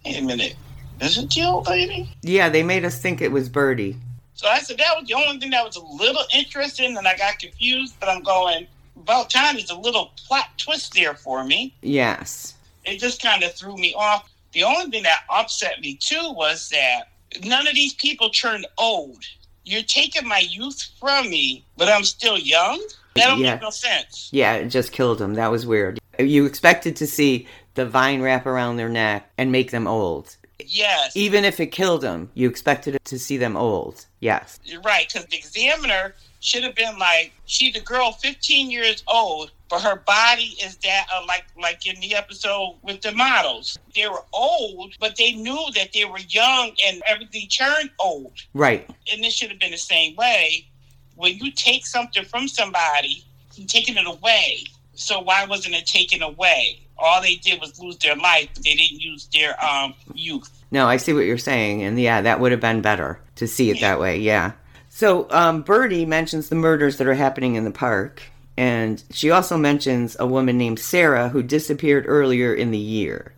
wait 0.03 0.17
a 0.17 0.21
minute, 0.21 0.55
isn't 0.99 1.33
the 1.33 1.43
old 1.43 1.67
lady? 1.67 2.09
Yeah, 2.23 2.49
they 2.49 2.63
made 2.63 2.83
us 2.83 2.99
think 2.99 3.21
it 3.21 3.31
was 3.31 3.47
Birdie. 3.47 3.95
So 4.33 4.47
I 4.47 4.59
said 4.59 4.79
that 4.79 4.99
was 4.99 5.07
the 5.07 5.13
only 5.13 5.39
thing 5.39 5.51
that 5.51 5.63
was 5.63 5.75
a 5.75 5.83
little 5.83 6.23
interesting, 6.33 6.97
and 6.97 7.07
I 7.07 7.15
got 7.15 7.37
confused. 7.39 7.95
But 7.99 8.09
I'm 8.09 8.23
going, 8.23 8.67
about 8.97 9.29
time 9.29 9.57
is 9.57 9.69
a 9.69 9.77
little 9.77 10.11
plot 10.17 10.47
twist 10.57 10.93
there 10.93 11.13
for 11.13 11.43
me. 11.43 11.75
Yes. 11.81 12.55
It 12.85 12.99
just 12.99 13.21
kind 13.21 13.43
of 13.43 13.53
threw 13.53 13.77
me 13.77 13.93
off. 13.93 14.29
The 14.53 14.63
only 14.63 14.89
thing 14.91 15.03
that 15.03 15.21
upset 15.29 15.81
me 15.81 15.95
too 15.95 16.31
was 16.33 16.69
that 16.69 17.09
none 17.43 17.67
of 17.67 17.73
these 17.75 17.93
people 17.93 18.29
turned 18.29 18.65
old. 18.77 19.23
You're 19.65 19.83
taking 19.83 20.27
my 20.27 20.39
youth 20.39 20.89
from 20.99 21.29
me, 21.29 21.65
but 21.77 21.89
I'm 21.89 22.03
still 22.03 22.37
young. 22.37 22.81
That 23.15 23.27
don't 23.27 23.39
Yeah. 23.41 23.53
make 23.53 23.61
no 23.61 23.69
sense. 23.69 24.29
Yeah, 24.31 24.53
it 24.55 24.67
just 24.69 24.91
killed 24.91 25.19
them. 25.19 25.35
That 25.35 25.51
was 25.51 25.65
weird. 25.65 25.99
You 26.19 26.45
expected 26.45 26.95
to 26.97 27.07
see 27.07 27.47
the 27.75 27.85
vine 27.85 28.21
wrap 28.21 28.45
around 28.45 28.77
their 28.77 28.89
neck 28.89 29.29
and 29.37 29.51
make 29.51 29.71
them 29.71 29.87
old. 29.87 30.35
Yes, 30.65 31.15
Even 31.15 31.43
if 31.43 31.59
it 31.59 31.67
killed 31.67 32.01
them, 32.01 32.29
you 32.35 32.47
expected 32.47 32.97
to 33.03 33.19
see 33.19 33.35
them 33.37 33.57
old. 33.57 34.05
Yes. 34.21 34.59
you're 34.63 34.79
right. 34.81 35.07
Because 35.11 35.27
the 35.27 35.35
examiner 35.37 36.15
should 36.39 36.63
have 36.63 36.75
been 36.75 36.97
like, 36.97 37.33
she's 37.45 37.75
a 37.75 37.81
girl, 37.81 38.13
15 38.13 38.71
years 38.71 39.03
old, 39.07 39.51
but 39.73 39.81
her 39.81 39.95
body 39.95 40.55
is 40.63 40.75
that 40.83 41.07
uh, 41.11 41.25
like 41.27 41.45
like 41.59 41.87
in 41.87 41.99
the 41.99 42.13
episode 42.13 42.77
with 42.83 43.01
the 43.01 43.11
models. 43.11 43.79
They 43.95 44.07
were 44.07 44.23
old, 44.31 44.93
but 44.99 45.15
they 45.15 45.31
knew 45.31 45.65
that 45.73 45.93
they 45.93 46.05
were 46.05 46.19
young, 46.29 46.73
and 46.85 47.01
everything 47.07 47.47
turned 47.47 47.89
old. 47.99 48.33
Right. 48.53 48.87
and 49.11 49.23
this 49.23 49.33
should 49.33 49.49
have 49.49 49.59
been 49.59 49.71
the 49.71 49.77
same 49.77 50.15
way. 50.15 50.67
When 51.15 51.37
you 51.39 51.51
take 51.51 51.87
something 51.87 52.23
from 52.23 52.47
somebody, 52.47 53.25
you're 53.55 53.65
taking 53.65 53.97
it 53.97 54.05
away. 54.05 54.65
So 54.93 55.19
why 55.19 55.47
wasn't 55.47 55.73
it 55.73 55.87
taken 55.87 56.21
away? 56.21 56.81
All 56.99 57.19
they 57.19 57.37
did 57.37 57.59
was 57.59 57.79
lose 57.81 57.97
their 57.97 58.15
life, 58.15 58.49
but 58.53 58.63
they 58.63 58.75
didn't 58.75 59.01
use 59.01 59.27
their 59.33 59.55
um 59.63 59.95
youth. 60.13 60.51
No, 60.69 60.85
I 60.85 60.97
see 60.97 61.13
what 61.13 61.25
you're 61.25 61.39
saying. 61.39 61.81
And 61.81 61.99
yeah, 61.99 62.21
that 62.21 62.39
would 62.39 62.51
have 62.51 62.61
been 62.61 62.81
better 62.81 63.19
to 63.37 63.47
see 63.47 63.71
it 63.71 63.81
that 63.81 63.99
way. 63.99 64.19
Yeah. 64.19 64.51
So 64.89 65.27
um, 65.31 65.63
Bertie 65.63 66.05
mentions 66.05 66.49
the 66.49 66.55
murders 66.55 66.97
that 66.97 67.07
are 67.07 67.15
happening 67.15 67.55
in 67.55 67.63
the 67.63 67.71
park. 67.71 68.21
And 68.57 69.03
she 69.11 69.31
also 69.31 69.57
mentions 69.57 70.15
a 70.19 70.27
woman 70.27 70.57
named 70.57 70.79
Sarah 70.79 71.29
who 71.29 71.41
disappeared 71.41 72.05
earlier 72.07 72.53
in 72.53 72.71
the 72.71 72.77
year. 72.77 73.33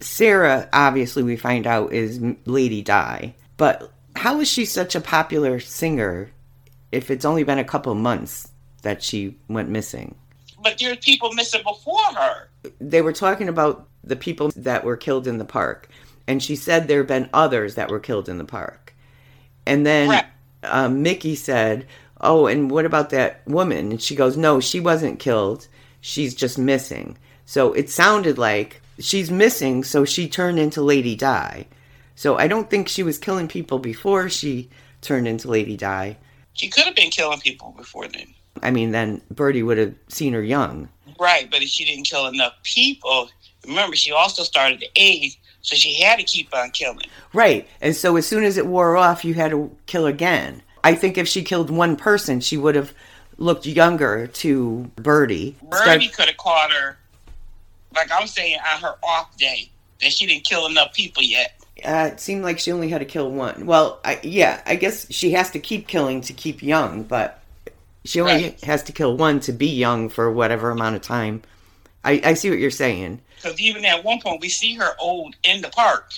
Sarah, 0.00 0.68
obviously, 0.72 1.22
we 1.22 1.36
find 1.36 1.66
out 1.66 1.92
is 1.92 2.20
Lady 2.44 2.82
Di. 2.82 3.34
But 3.56 3.90
how 4.16 4.40
is 4.40 4.48
she 4.48 4.64
such 4.64 4.94
a 4.94 5.00
popular 5.00 5.60
singer 5.60 6.30
if 6.92 7.10
it's 7.10 7.24
only 7.24 7.44
been 7.44 7.58
a 7.58 7.64
couple 7.64 7.94
months 7.94 8.48
that 8.82 9.02
she 9.02 9.36
went 9.48 9.68
missing? 9.68 10.14
But 10.62 10.78
there's 10.78 10.98
people 10.98 11.32
missing 11.32 11.62
before 11.62 12.02
her. 12.16 12.48
they 12.80 13.02
were 13.02 13.12
talking 13.12 13.48
about 13.48 13.88
the 14.02 14.16
people 14.16 14.50
that 14.56 14.84
were 14.84 14.96
killed 14.96 15.26
in 15.26 15.38
the 15.38 15.44
park, 15.44 15.88
and 16.26 16.42
she 16.42 16.56
said 16.56 16.88
there 16.88 16.98
have 16.98 17.06
been 17.06 17.30
others 17.32 17.76
that 17.76 17.90
were 17.90 18.00
killed 18.00 18.28
in 18.28 18.38
the 18.38 18.44
park. 18.44 18.94
And 19.64 19.86
then 19.86 20.08
Right. 20.10 20.24
um, 20.64 21.04
Micki 21.04 21.36
said, 21.36 21.86
"Oh, 22.20 22.46
and 22.46 22.70
what 22.70 22.84
about 22.84 23.10
that 23.10 23.42
woman?" 23.46 23.92
And 23.92 24.02
she 24.02 24.14
goes, 24.14 24.36
"No, 24.36 24.60
she 24.60 24.80
wasn't 24.80 25.18
killed. 25.18 25.68
She's 26.00 26.34
just 26.34 26.58
missing." 26.58 27.18
So 27.44 27.72
it 27.72 27.90
sounded 27.90 28.38
like 28.38 28.80
she's 28.98 29.30
missing, 29.30 29.84
so 29.84 30.04
she 30.04 30.28
turned 30.28 30.58
into 30.58 30.82
Lady 30.82 31.14
Di. 31.14 31.66
So 32.14 32.36
I 32.38 32.48
don't 32.48 32.70
think 32.70 32.88
she 32.88 33.02
was 33.02 33.18
killing 33.18 33.46
people 33.46 33.78
before 33.78 34.28
she 34.28 34.68
turned 35.00 35.28
into 35.28 35.48
Lady 35.48 35.76
Di. 35.76 36.16
She 36.54 36.68
could 36.68 36.84
have 36.84 36.96
been 36.96 37.10
killing 37.10 37.40
people 37.40 37.74
before 37.76 38.08
then. 38.08 38.34
I 38.62 38.70
mean, 38.70 38.90
then 38.90 39.20
Birdie 39.30 39.62
would 39.62 39.78
have 39.78 39.94
seen 40.08 40.32
her 40.32 40.42
young. 40.42 40.88
Right, 41.20 41.50
but 41.50 41.62
if 41.62 41.68
she 41.68 41.84
didn't 41.84 42.04
kill 42.04 42.26
enough 42.26 42.54
people, 42.62 43.28
remember 43.66 43.96
she 43.96 44.12
also 44.12 44.42
started 44.42 44.80
to 44.80 44.88
age, 44.96 45.38
so 45.60 45.76
she 45.76 46.00
had 46.00 46.18
to 46.18 46.24
keep 46.24 46.54
on 46.54 46.70
killing. 46.70 47.06
Right. 47.32 47.68
And 47.80 47.94
so 47.94 48.16
as 48.16 48.26
soon 48.26 48.44
as 48.44 48.56
it 48.56 48.66
wore 48.66 48.96
off, 48.96 49.24
you 49.24 49.34
had 49.34 49.50
to 49.50 49.70
kill 49.86 50.06
again. 50.06 50.62
I 50.86 50.94
think 50.94 51.18
if 51.18 51.26
she 51.26 51.42
killed 51.42 51.68
one 51.68 51.96
person, 51.96 52.38
she 52.40 52.56
would 52.56 52.76
have 52.76 52.94
looked 53.38 53.66
younger 53.66 54.28
to 54.28 54.88
Birdie. 54.94 55.56
Birdie 55.68 56.06
could 56.06 56.28
have 56.28 56.36
caught 56.36 56.70
her, 56.70 56.96
like 57.92 58.08
I'm 58.12 58.28
saying, 58.28 58.60
on 58.72 58.80
her 58.82 58.94
off 59.02 59.36
day, 59.36 59.68
that 60.00 60.12
she 60.12 60.26
didn't 60.26 60.44
kill 60.44 60.66
enough 60.66 60.94
people 60.94 61.24
yet. 61.24 61.60
Uh, 61.84 62.10
it 62.12 62.20
seemed 62.20 62.44
like 62.44 62.60
she 62.60 62.70
only 62.70 62.88
had 62.88 62.98
to 62.98 63.04
kill 63.04 63.28
one. 63.32 63.66
Well, 63.66 63.98
I, 64.04 64.20
yeah, 64.22 64.62
I 64.64 64.76
guess 64.76 65.12
she 65.12 65.32
has 65.32 65.50
to 65.50 65.58
keep 65.58 65.88
killing 65.88 66.20
to 66.20 66.32
keep 66.32 66.62
young, 66.62 67.02
but 67.02 67.42
she 68.04 68.20
only 68.20 68.32
Right. 68.34 68.64
has 68.64 68.84
to 68.84 68.92
kill 68.92 69.16
one 69.16 69.40
to 69.40 69.52
be 69.52 69.66
young 69.66 70.08
for 70.08 70.30
whatever 70.30 70.70
amount 70.70 70.94
of 70.94 71.02
time. 71.02 71.42
I, 72.04 72.20
I 72.22 72.34
see 72.34 72.48
what 72.48 72.60
you're 72.60 72.70
saying. 72.70 73.20
Because 73.34 73.58
even 73.60 73.84
at 73.84 74.04
one 74.04 74.20
point, 74.20 74.40
we 74.40 74.48
see 74.50 74.74
her 74.76 74.94
old 75.00 75.34
in 75.42 75.62
the 75.62 75.68
park. 75.68 76.12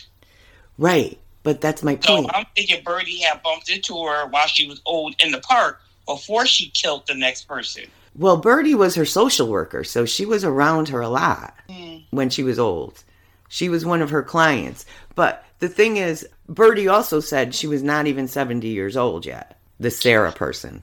Right. 0.77 1.19
But 1.43 1.61
that's 1.61 1.83
my 1.83 1.99
So 2.01 2.17
point. 2.17 2.31
I'm 2.35 2.47
thinking 2.55 2.83
Birdie 2.85 3.21
had 3.21 3.43
bumped 3.43 3.71
into 3.71 3.95
her 4.05 4.27
while 4.27 4.47
she 4.47 4.67
was 4.67 4.81
old 4.85 5.15
in 5.25 5.31
the 5.31 5.39
park 5.41 5.81
before 6.07 6.47
she 6.47 6.71
killed 6.71 7.07
the 7.07 7.15
next 7.15 7.47
person. 7.47 7.85
Well, 8.17 8.37
Birdie 8.37 8.75
was 8.75 8.97
her 8.97 9.05
social 9.05 9.49
worker, 9.49 9.85
so 9.85 10.05
she 10.05 10.27
was 10.27 10.45
around 10.45 10.89
her 10.89 11.01
a 11.01 11.09
lot 11.09 11.55
hmm. 11.71 11.99
when 12.11 12.31
she 12.31 12.43
was 12.43 12.59
old. 12.59 13.05
She 13.49 13.69
was 13.69 13.87
one 13.87 14.03
of 14.03 14.11
her 14.11 14.23
clients. 14.23 14.85
But 15.15 15.45
the 15.61 15.69
thing 15.69 15.97
is, 15.97 16.27
Birdie 16.49 16.89
also 16.89 17.21
said 17.21 17.55
she 17.55 17.67
was 17.67 17.83
not 17.83 18.07
even 18.07 18.27
70 18.27 18.67
years 18.67 18.97
old 18.97 19.25
yet, 19.25 19.59
the 19.79 19.91
Sarah 19.91 20.33
person. 20.33 20.83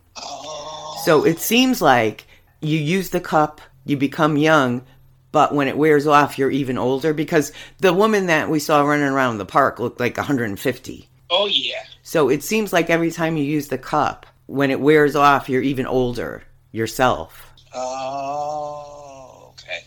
So 1.04 1.26
it 1.26 1.39
seems 1.39 1.82
like 1.82 2.26
you 2.62 2.80
use 2.80 3.10
the 3.10 3.20
cup, 3.20 3.62
you 3.86 3.98
become 3.98 4.38
young, 4.38 4.84
but 5.36 5.54
when 5.54 5.67
it 5.67 5.78
wears 5.78 6.08
off, 6.08 6.38
you're 6.38 6.50
even 6.50 6.78
older 6.78 7.13
because 7.13 7.52
the 7.80 7.91
woman 7.91 8.28
that 8.28 8.50
we 8.50 8.58
saw 8.58 8.82
running 8.84 9.06
around 9.06 9.38
the 9.38 9.45
park 9.45 9.82
looked 9.82 10.00
like 10.00 10.15
150. 10.15 11.10
Oh, 11.30 11.48
yeah. 11.48 11.84
So 12.04 12.30
it 12.30 12.41
seems 12.41 12.71
like 12.71 12.89
every 12.89 13.12
time 13.12 13.36
you 13.36 13.43
use 13.43 13.67
the 13.67 13.78
cup, 13.78 14.26
when 14.45 14.71
it 14.71 14.80
wears 14.80 15.13
off, 15.13 15.50
you're 15.50 15.62
even 15.62 15.88
older 15.88 16.43
yourself. 16.71 17.54
Oh, 17.74 19.54
okay. 19.60 19.84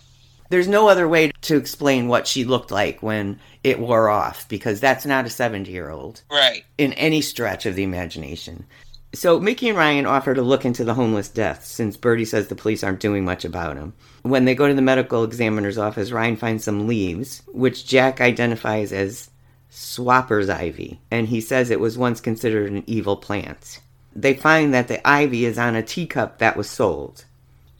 There's 0.50 0.68
no 0.68 0.86
other 0.86 1.08
way 1.08 1.32
to 1.40 1.56
explain 1.56 2.08
what 2.08 2.26
she 2.26 2.44
looked 2.44 2.70
like 2.70 3.02
when 3.02 3.40
it 3.64 3.78
wore 3.80 4.10
off 4.10 4.46
because 4.50 4.80
that's 4.80 5.06
not 5.06 5.24
a 5.24 5.30
70 5.30 5.70
year 5.72 5.88
old 5.88 6.20
Right. 6.30 6.66
in 6.76 6.92
any 6.92 7.22
stretch 7.22 7.64
of 7.64 7.74
the 7.74 7.84
imagination. 7.84 8.66
So 9.14 9.40
Micki 9.40 9.68
and 9.68 9.78
Ryan 9.78 10.04
offer 10.04 10.34
to 10.34 10.42
look 10.42 10.66
into 10.66 10.84
the 10.84 10.94
homeless 10.94 11.28
deaths 11.28 11.68
since 11.68 11.96
Bertie 11.96 12.26
says 12.26 12.48
the 12.48 12.54
police 12.54 12.84
aren't 12.84 13.00
doing 13.00 13.24
much 13.24 13.44
about 13.44 13.76
them. 13.76 13.94
When 14.22 14.44
they 14.44 14.54
go 14.54 14.68
to 14.68 14.74
the 14.74 14.82
medical 14.82 15.24
examiner's 15.24 15.78
office, 15.78 16.12
Ryan 16.12 16.36
finds 16.36 16.64
some 16.64 16.86
leaves, 16.86 17.42
which 17.46 17.86
Jack 17.86 18.20
identifies 18.20 18.92
as 18.92 19.30
swapper's 19.70 20.50
ivy, 20.50 21.00
and 21.10 21.28
he 21.28 21.40
says 21.40 21.70
it 21.70 21.80
was 21.80 21.96
once 21.96 22.20
considered 22.20 22.70
an 22.70 22.84
evil 22.86 23.16
plant. 23.16 23.80
They 24.14 24.34
find 24.34 24.74
that 24.74 24.88
the 24.88 25.06
ivy 25.08 25.46
is 25.46 25.58
on 25.58 25.74
a 25.74 25.82
teacup 25.82 26.38
that 26.38 26.56
was 26.56 26.68
sold. 26.68 27.24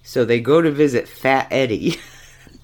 So 0.03 0.25
they 0.25 0.41
go 0.41 0.63
to 0.63 0.71
visit 0.71 1.09
Fat 1.09 1.49
Eddie, 1.51 1.97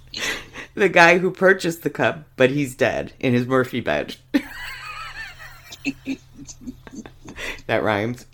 the 0.75 0.89
guy 0.89 1.19
who 1.19 1.31
purchased 1.31 1.83
the 1.83 1.91
cup, 1.91 2.25
but 2.37 2.51
he's 2.51 2.75
dead 2.75 3.13
in 3.21 3.35
his 3.35 3.47
Murphy 3.47 3.81
bed. 3.81 4.17
that 7.67 7.83
rhymes. 7.83 8.27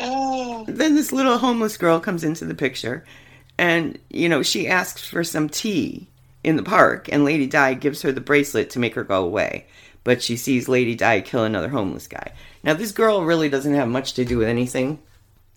Oh, 0.00 0.64
then 0.68 0.94
this 0.94 1.12
little 1.12 1.38
homeless 1.38 1.76
girl 1.76 2.00
comes 2.00 2.24
into 2.24 2.44
the 2.44 2.54
picture 2.54 3.04
and 3.58 3.98
you 4.08 4.28
know 4.28 4.42
she 4.42 4.68
asks 4.68 5.06
for 5.06 5.24
some 5.24 5.48
tea 5.48 6.06
in 6.44 6.56
the 6.56 6.62
park 6.62 7.08
and 7.12 7.24
lady 7.24 7.46
di 7.46 7.74
gives 7.74 8.02
her 8.02 8.12
the 8.12 8.20
bracelet 8.20 8.70
to 8.70 8.78
make 8.78 8.94
her 8.94 9.04
go 9.04 9.24
away 9.24 9.66
but 10.04 10.22
she 10.22 10.36
sees 10.36 10.68
lady 10.68 10.94
di 10.94 11.20
kill 11.20 11.44
another 11.44 11.68
homeless 11.68 12.06
guy 12.06 12.32
now 12.62 12.72
this 12.72 12.92
girl 12.92 13.24
really 13.24 13.48
doesn't 13.48 13.74
have 13.74 13.88
much 13.88 14.14
to 14.14 14.24
do 14.24 14.38
with 14.38 14.48
anything 14.48 14.98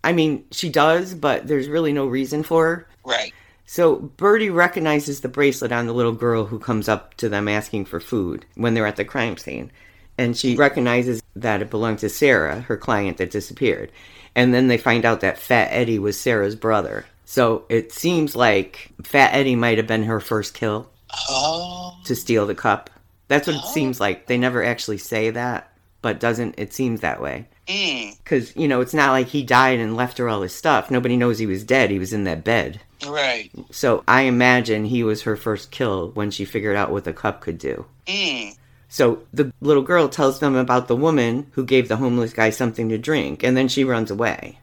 i 0.04 0.12
mean 0.12 0.44
she 0.52 0.70
does 0.70 1.13
but 1.13 1.48
there's 1.48 1.70
really 1.70 1.94
no 1.94 2.08
reason 2.08 2.41
for 2.44 2.65
her 2.65 2.88
right. 3.06 3.34
So 3.72 3.96
Birdie 3.96 4.50
recognizes 4.50 5.22
the 5.22 5.30
bracelet 5.30 5.72
on 5.72 5.88
the 5.88 5.94
little 5.94 6.12
girl 6.12 6.44
who 6.44 6.60
comes 6.60 6.90
up 6.90 7.14
to 7.14 7.30
them 7.30 7.48
asking 7.48 7.86
for 7.86 8.02
food 8.02 8.46
when 8.56 8.74
they're 8.74 8.86
at 8.86 8.98
the 8.98 9.06
crime 9.06 9.38
scene. 9.38 9.72
And 10.18 10.36
she 10.36 10.58
recognizes 10.58 11.24
that 11.38 11.62
it 11.62 11.70
belonged 11.70 12.00
to 12.00 12.10
Sarah, 12.10 12.60
her 12.60 12.76
client 12.76 13.16
that 13.16 13.32
disappeared. 13.32 13.90
And 14.36 14.54
then 14.54 14.68
they 14.68 14.78
find 14.78 15.06
out 15.06 15.22
that 15.22 15.38
Fat 15.38 15.70
Eddie 15.72 16.00
was 16.00 16.20
Sarah's 16.20 16.58
brother. 16.58 17.06
So 17.24 17.64
it 17.70 17.94
seems 17.94 18.36
like 18.36 18.90
Fat 19.04 19.34
Eddie 19.34 19.56
might 19.56 19.78
have 19.78 19.88
been 19.88 20.04
her 20.04 20.20
first 20.20 20.54
kill 20.54 20.90
Oh. 21.30 21.96
to 22.04 22.14
steal 22.14 22.46
the 22.46 22.54
cup. 22.54 22.90
That's 23.30 23.48
what 23.48 23.56
it 23.56 23.62
oh. 23.64 23.72
seems 23.72 24.02
like. 24.02 24.28
They 24.28 24.38
never 24.38 24.62
actually 24.66 24.98
say 24.98 25.30
that, 25.30 25.72
but 26.02 26.20
doesn't 26.20 26.56
it 26.58 26.74
seems 26.74 27.00
that 27.00 27.22
way? 27.22 27.48
Mm, 27.67 28.17
Because, 28.17 28.56
you 28.56 28.67
know, 28.67 28.82
it's 28.82 28.93
not 28.93 29.12
like 29.12 29.28
he 29.28 29.43
died 29.43 29.80
and 29.80 29.95
left 29.95 30.17
her 30.17 30.28
all 30.28 30.41
his 30.41 30.54
stuff. 30.54 30.89
Nobody 30.91 31.15
knows 31.15 31.38
he 31.39 31.45
was 31.45 31.63
dead. 31.63 31.89
He 31.91 32.00
was 32.00 32.12
in 32.13 32.24
that 32.26 32.43
bed. 32.43 32.82
right. 33.08 33.50
So 33.71 34.04
I 34.08 34.24
imagine 34.24 34.86
he 34.86 35.04
was 35.04 35.21
her 35.24 35.36
first 35.38 35.71
kill 35.71 36.10
when 36.12 36.32
she 36.32 36.43
figured 36.45 36.76
out 36.76 36.91
what 36.91 37.04
the 37.04 37.13
cup 37.13 37.39
could 37.41 37.58
do. 37.58 37.86
Mm. 38.08 38.56
So 38.89 39.24
the 39.34 39.54
little 39.62 39.84
girl 39.84 40.10
tells 40.10 40.39
them 40.39 40.56
about 40.56 40.88
the 40.89 40.95
woman 40.97 41.47
who 41.52 41.63
gave 41.63 41.88
the 41.88 41.95
homeless 41.97 42.34
guy 42.34 42.50
something 42.50 42.89
to 42.89 42.97
drink, 42.97 43.41
and 43.43 43.56
then 43.56 43.67
she 43.69 43.84
runs 43.86 44.12
away. 44.12 44.60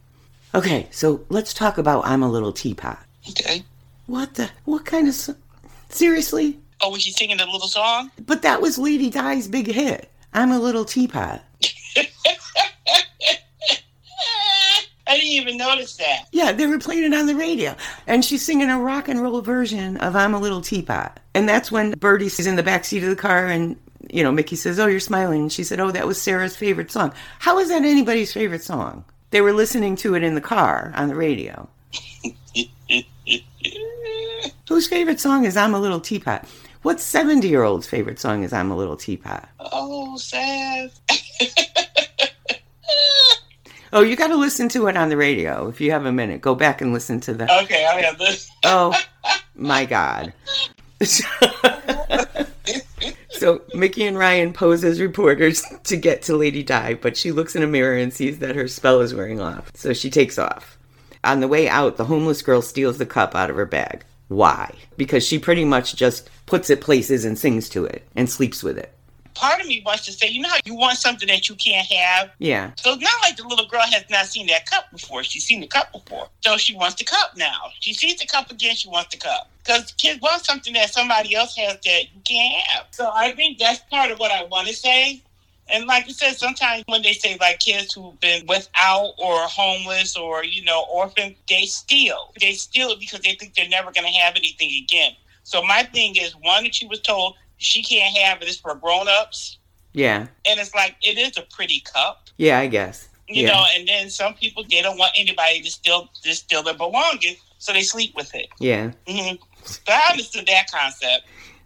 Okay, 0.55 0.87
so 0.91 1.25
let's 1.31 1.55
talk 1.55 1.79
about 1.79 2.07
I'm 2.07 2.23
a 2.23 2.31
Little 2.31 2.53
Teapot. 2.53 2.99
Okay. 3.31 3.63
What 4.07 4.35
the? 4.35 4.51
What 4.65 4.85
kind 4.85 5.09
of. 5.09 5.15
Seriously? 5.91 6.59
Oh, 6.81 6.91
was 6.91 7.03
she 7.03 7.13
singing 7.13 7.39
the 7.39 7.47
little 7.47 7.69
song? 7.69 8.11
But 8.27 8.43
that 8.43 8.61
was 8.61 8.79
Lady 8.79 9.09
Di's 9.11 9.49
big 9.49 9.67
hit. 9.67 10.11
I'm 10.35 10.51
a 10.51 10.59
Little 10.59 10.85
Teapot. 10.85 11.43
I 15.09 15.15
didn't 15.15 15.33
even 15.33 15.57
notice 15.57 15.97
that. 15.97 16.27
Yeah, 16.33 16.53
they 16.53 16.67
were 16.67 16.79
playing 16.79 17.05
it 17.05 17.15
on 17.15 17.27
the 17.27 17.35
radio. 17.35 17.75
And 18.07 18.25
she's 18.25 18.45
singing 18.45 18.69
a 18.71 18.79
rock 18.79 19.09
and 19.09 19.23
roll 19.23 19.41
version 19.41 19.97
of 19.99 20.15
I'm 20.15 20.35
a 20.35 20.39
Little 20.39 20.61
Teapot. 20.61 21.19
And 21.35 21.49
that's 21.49 21.73
when 21.73 21.93
Birdie's 21.93 22.47
in 22.47 22.57
the 22.57 22.63
back 22.63 22.85
seat 22.85 23.03
of 23.03 23.09
the 23.09 23.17
car 23.17 23.47
and, 23.47 23.77
you 24.11 24.23
know, 24.23 24.31
Micki 24.33 24.57
says, 24.57 24.79
Oh, 24.79 24.87
you're 24.87 25.01
smiling. 25.01 25.41
And 25.43 25.53
she 25.53 25.65
said, 25.65 25.81
Oh, 25.81 25.91
that 25.91 26.07
was 26.07 26.21
Sarah's 26.21 26.57
favorite 26.57 26.91
song. 26.91 27.13
How 27.39 27.59
is 27.59 27.69
that 27.71 27.83
anybody's 27.85 28.33
favorite 28.33 28.63
song? 28.63 29.05
They 29.31 29.41
were 29.41 29.53
listening 29.53 29.97
to 29.97 30.15
it 30.15 30.23
in 30.23 30.35
the 30.35 30.41
car 30.41 30.93
on 30.95 31.09
the 31.09 31.15
radio. 31.15 31.69
Whose 34.69 34.87
favorite 34.87 35.21
song 35.21 35.45
is 35.45 35.57
I'm 35.57 35.75
a 35.75 35.81
Little 35.81 36.01
Teapot? 36.01 36.45
What 36.83 37.01
70 37.01 37.49
year 37.49 37.63
old's 37.65 37.87
favorite 37.87 38.19
song 38.19 38.43
is 38.45 38.53
I'm 38.53 38.71
a 38.71 38.77
Little 38.77 38.97
Teapot? 38.97 39.49
oh, 39.61 40.17
sad. 40.17 40.91
Oh, 43.93 44.03
you 44.03 44.17
got 44.17 44.29
to 44.29 44.37
listen 44.37 44.69
to 44.71 44.87
it 44.89 44.97
on 44.97 45.09
the 45.09 45.17
radio. 45.17 45.69
If 45.69 45.81
you 45.81 45.91
have 45.93 46.05
a 46.05 46.13
minute, 46.13 46.41
go 46.41 46.55
back 46.55 46.81
and 46.81 46.93
listen 46.93 47.21
to 47.21 47.35
the. 47.35 47.45
Okay, 47.63 47.87
I 47.87 48.03
have 48.03 48.19
this. 48.19 48.51
Oh 48.65 48.95
my 49.55 49.85
God. 49.85 50.33
so 53.31 53.59
Micki 53.75 54.07
and 54.07 54.19
Ryan 54.19 54.53
pose 54.53 54.85
as 54.85 55.01
reporters 55.01 55.63
to 55.85 55.97
get 55.97 56.23
to 56.23 56.37
Lady 56.37 56.63
Di, 56.63 56.95
but 56.95 57.17
she 57.17 57.33
looks 57.33 57.57
in 57.57 57.63
a 57.63 57.67
mirror 57.67 57.97
and 57.97 58.13
sees 58.13 58.41
that 58.41 58.57
her 58.57 58.69
spell 58.69 59.01
is 59.01 59.15
wearing 59.15 59.41
off. 59.41 59.71
So 59.75 59.93
she 59.93 60.11
takes 60.11 60.39
off. 60.39 60.77
On 61.25 61.41
the 61.41 61.49
way 61.49 61.69
out, 61.69 61.97
the 61.97 62.05
homeless 62.05 62.43
girl 62.43 62.63
steals 62.63 62.99
the 62.99 63.07
cup 63.07 63.35
out 63.35 63.51
of 63.51 63.57
her 63.57 63.67
bag. 63.67 64.05
Why? 64.29 64.75
Because 64.97 65.27
she 65.27 65.39
pretty 65.39 65.65
much 65.65 65.97
just 65.97 66.29
puts 66.47 66.69
it 66.71 66.81
places 66.81 67.25
and 67.25 67.39
sings 67.39 67.69
to 67.71 67.85
it 67.85 68.07
and 68.15 68.29
sleeps 68.29 68.63
with 68.63 68.77
it. 68.79 68.93
Part 69.39 69.61
of 69.61 69.69
me 69.69 69.83
wants 69.87 70.05
to 70.07 70.13
say, 70.13 70.27
you 70.29 70.41
know 70.41 70.49
how 70.49 70.59
you 70.65 70.75
want 70.75 70.99
something 70.99 71.29
that 71.29 71.49
you 71.49 71.55
can't 71.55 71.87
have? 71.87 72.33
Yeah. 72.41 72.73
So 72.77 72.95
it's 72.95 73.03
not 73.03 73.13
like 73.23 73.37
the 73.37 73.47
little 73.47 73.67
girl 73.67 73.83
has 73.83 74.05
not 74.11 74.27
seen 74.27 74.49
that 74.49 74.69
cup 74.69 74.91
before. 74.91 75.23
She's 75.23 75.45
seen 75.45 75.61
the 75.61 75.69
cup 75.69 75.93
before. 75.93 76.29
So 76.41 76.57
she 76.57 76.75
wants 76.75 76.97
the 76.97 77.05
cup 77.05 77.37
now. 77.37 77.71
She 77.79 77.95
sees 77.95 78.19
the 78.19 78.27
cup 78.27 78.51
again, 78.51 78.75
she 78.75 78.89
wants 78.89 79.15
the 79.15 79.21
cup. 79.21 79.49
Because 79.63 79.93
kids 79.93 80.21
want 80.21 80.45
something 80.45 80.73
that 80.75 80.91
somebody 80.91 81.37
else 81.37 81.55
has 81.57 81.79
that 81.85 82.03
you 82.13 82.21
can't 82.25 82.63
have. 82.69 82.87
So 82.91 83.13
I 83.15 83.33
think 83.33 83.59
that's 83.59 83.79
part 83.91 84.11
of 84.11 84.19
what 84.19 84.33
I 84.33 84.45
want 84.45 84.67
to 84.67 84.75
say. 84.75 85.23
And 85.71 85.87
like 85.87 86.07
you 86.09 86.15
said, 86.15 86.33
sometimes 86.33 86.83
when 86.87 87.03
they 87.03 87.13
say 87.13 87.37
like 87.39 87.61
kids 87.61 87.93
who've 87.93 88.19
been 88.21 88.45
without 88.47 89.13
or 89.19 89.41
homeless 89.43 90.17
or, 90.17 90.43
you 90.43 90.65
know, 90.65 90.85
orphan, 90.91 91.37
they 91.49 91.67
steal. 91.67 92.33
They 92.41 92.53
steal 92.55 92.99
because 92.99 93.21
they 93.21 93.35
think 93.35 93.55
they're 93.55 93.69
never 93.69 93.93
going 93.93 94.07
to 94.07 94.19
have 94.19 94.35
anything 94.35 94.71
again. 94.83 95.13
So 95.45 95.63
my 95.63 95.83
thing 95.83 96.17
is, 96.17 96.35
one, 96.43 96.65
that 96.65 96.75
she 96.75 96.87
was 96.87 97.01
told 97.01 97.37
she 97.59 97.83
can't 97.83 98.17
have 98.17 98.41
it, 98.43 98.49
it's 98.49 98.57
for 98.59 98.75
grown-ups. 98.75 99.59
Yeah. 99.93 100.27
And 100.47 100.61
it's 100.61 100.75
like, 100.75 100.97
it 101.03 101.19
is 101.19 101.37
a 101.39 101.43
pretty 101.55 101.81
cup 101.81 102.29
Yeah, 102.37 102.59
I 102.59 102.67
guess. 102.69 103.09
you 103.29 103.43
yeah. 103.43 103.49
know, 103.53 103.65
and 103.77 103.87
then 103.89 104.09
some 104.11 104.35
people 104.35 104.65
they 104.69 104.81
don't 104.83 104.97
want 104.99 105.13
anybody 105.17 105.61
to 105.63 105.71
steal 105.71 106.09
to 106.23 106.35
steal 106.35 106.63
their 106.63 106.75
belongings, 106.75 107.39
so 107.59 107.73
they 107.73 107.83
sleep 107.83 108.15
with 108.15 108.35
it. 108.35 108.49
Yeah. 108.61 108.93
hmm 109.07 109.35
But 109.85 109.95
I 109.95 110.13
understood 110.13 110.47
that 110.47 110.71
concept. 110.71 111.25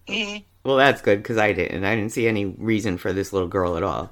hmm 0.09 0.37
Well, 0.65 0.77
that's 0.77 1.03
good 1.03 1.19
because 1.23 1.37
I 1.39 1.53
didn't. 1.53 1.85
I 1.85 1.95
didn't 1.95 2.13
see 2.13 2.27
any 2.27 2.47
reason 2.47 2.97
for 2.99 3.13
this 3.13 3.33
little 3.33 3.49
girl 3.49 3.77
at 3.77 3.83
all, 3.83 4.11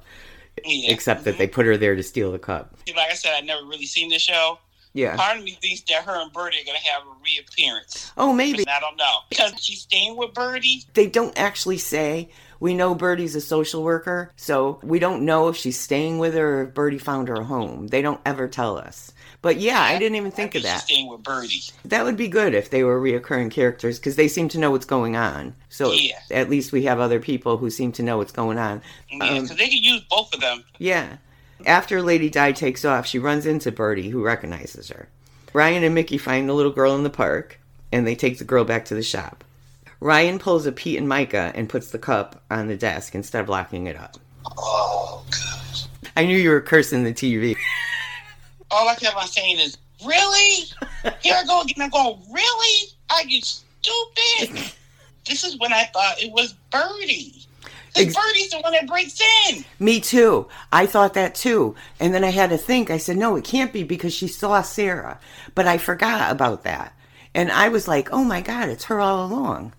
Yeah. 0.65 0.91
except 0.91 1.23
that 1.23 1.37
they 1.37 1.47
put 1.47 1.65
her 1.65 1.77
there 1.77 1.95
to 1.95 2.03
steal 2.03 2.31
the 2.31 2.39
cup. 2.39 2.75
Like 2.95 3.11
I 3.11 3.15
said, 3.15 3.33
I 3.35 3.41
never 3.41 3.65
really 3.65 3.85
seen 3.87 4.09
the 4.09 4.19
show. 4.19 4.59
Yeah. 4.93 5.15
Part 5.15 5.37
of 5.37 5.43
me 5.43 5.51
thinks 5.61 5.81
that 5.89 6.03
her 6.03 6.21
and 6.21 6.31
Birdie 6.33 6.57
are 6.61 6.65
gonna 6.65 6.77
have 6.79 7.03
a 7.03 7.11
reappearance. 7.23 8.11
Oh, 8.17 8.33
maybe. 8.33 8.67
I 8.67 8.79
don't 8.79 8.97
know 8.97 9.19
because 9.29 9.53
she's 9.63 9.81
staying 9.81 10.17
with 10.17 10.33
Birdie. 10.33 10.83
They 10.93 11.07
don't 11.07 11.37
actually 11.39 11.77
say. 11.77 12.29
We 12.59 12.75
know 12.75 12.93
Birdie's 12.93 13.33
a 13.35 13.41
social 13.41 13.81
worker, 13.81 14.31
so 14.35 14.79
we 14.83 14.99
don't 14.99 15.25
know 15.25 15.47
if 15.47 15.55
she's 15.55 15.79
staying 15.79 16.19
with 16.19 16.35
her 16.35 16.59
or 16.59 16.63
if 16.67 16.73
Birdie 16.75 16.99
found 16.99 17.27
her 17.29 17.33
a 17.35 17.43
home. 17.43 17.87
They 17.87 18.03
don't 18.03 18.21
ever 18.23 18.47
tell 18.47 18.77
us. 18.77 19.11
But 19.41 19.57
yeah, 19.57 19.81
I 19.81 19.97
didn't 19.97 20.17
even 20.17 20.29
think 20.29 20.53
of 20.53 20.61
that. 20.61 20.81
staying 20.83 21.09
with 21.09 21.23
Birdie. 21.23 21.63
That 21.85 22.03
would 22.05 22.17
be 22.17 22.27
good 22.27 22.53
if 22.53 22.69
they 22.69 22.83
were 22.83 23.01
reoccurring 23.01 23.49
characters 23.49 23.97
because 23.97 24.15
they 24.15 24.27
seem 24.27 24.47
to 24.49 24.59
know 24.59 24.69
what's 24.69 24.85
going 24.85 25.15
on. 25.15 25.55
So 25.69 25.91
Yeah. 25.91 26.19
at 26.29 26.51
least 26.51 26.71
we 26.71 26.83
have 26.83 26.99
other 26.99 27.19
people 27.19 27.57
who 27.57 27.71
seem 27.71 27.91
to 27.93 28.03
know 28.03 28.17
what's 28.17 28.31
going 28.31 28.59
on. 28.59 28.83
Yeah, 29.09 29.25
Um, 29.29 29.41
because 29.41 29.57
they 29.57 29.67
can 29.69 29.81
use 29.81 30.01
both 30.07 30.31
of 30.31 30.41
them. 30.41 30.63
Yeah. 30.77 31.17
After 31.65 32.01
Lady 32.01 32.29
Di 32.29 32.51
takes 32.51 32.85
off, 32.85 33.05
she 33.05 33.19
runs 33.19 33.45
into 33.45 33.71
Birdie, 33.71 34.09
who 34.09 34.23
recognizes 34.23 34.89
her. 34.89 35.07
Ryan 35.53 35.83
and 35.83 35.95
Micki 35.95 36.19
find 36.19 36.47
the 36.47 36.53
little 36.53 36.71
girl 36.71 36.95
in 36.95 37.03
the 37.03 37.09
park, 37.09 37.59
and 37.91 38.07
they 38.07 38.15
take 38.15 38.37
the 38.37 38.43
girl 38.43 38.63
back 38.63 38.85
to 38.85 38.95
the 38.95 39.03
shop. 39.03 39.43
Ryan 39.99 40.39
pulls 40.39 40.65
a 40.65 40.71
Pete 40.71 40.97
and 40.97 41.07
Myka 41.07 41.51
and 41.53 41.69
puts 41.69 41.91
the 41.91 41.99
cup 41.99 42.41
on 42.49 42.67
the 42.67 42.75
desk 42.75 43.13
instead 43.13 43.41
of 43.41 43.49
locking 43.49 43.85
it 43.85 43.95
up. 43.95 44.17
Oh 44.45 45.23
God! 45.29 45.79
I 46.17 46.25
knew 46.25 46.37
you 46.37 46.49
were 46.49 46.61
cursing 46.61 47.03
the 47.03 47.13
TV. 47.13 47.55
All 48.71 48.89
I 48.89 48.95
kept 48.95 49.15
on 49.15 49.27
saying 49.27 49.59
is, 49.59 49.77
"Really? 50.03 50.65
Here 51.21 51.35
I 51.35 51.43
go 51.45 51.61
again." 51.61 51.83
I'm 51.83 51.89
going, 51.89 52.19
"Really? 52.31 52.89
Are 53.11 53.23
you 53.25 53.41
stupid?" 53.41 54.71
this 55.27 55.43
is 55.43 55.59
when 55.59 55.71
I 55.71 55.83
thought 55.93 56.19
it 56.19 56.31
was 56.31 56.53
Birdie. 56.71 57.45
Because 57.93 58.15
Birdie's 58.15 58.51
the 58.51 58.61
one 58.61 58.73
that 58.73 58.87
breaks 58.87 59.19
in. 59.49 59.65
Me 59.79 59.99
too. 59.99 60.47
I 60.71 60.85
thought 60.85 61.13
that 61.15 61.35
too. 61.35 61.75
And 61.99 62.13
then 62.13 62.23
I 62.23 62.29
had 62.29 62.49
to 62.51 62.57
think. 62.57 62.89
I 62.89 62.97
said, 62.97 63.17
no, 63.17 63.35
it 63.35 63.43
can't 63.43 63.73
be 63.73 63.83
because 63.83 64.13
she 64.13 64.27
saw 64.27 64.61
Sarah. 64.61 65.19
But 65.55 65.67
I 65.67 65.77
forgot 65.77 66.31
about 66.31 66.63
that. 66.63 66.93
And 67.33 67.51
I 67.51 67.69
was 67.69 67.87
like, 67.87 68.09
oh 68.11 68.23
my 68.23 68.41
God, 68.41 68.69
it's 68.69 68.85
her 68.85 68.99
all 68.99 69.25
along. 69.25 69.73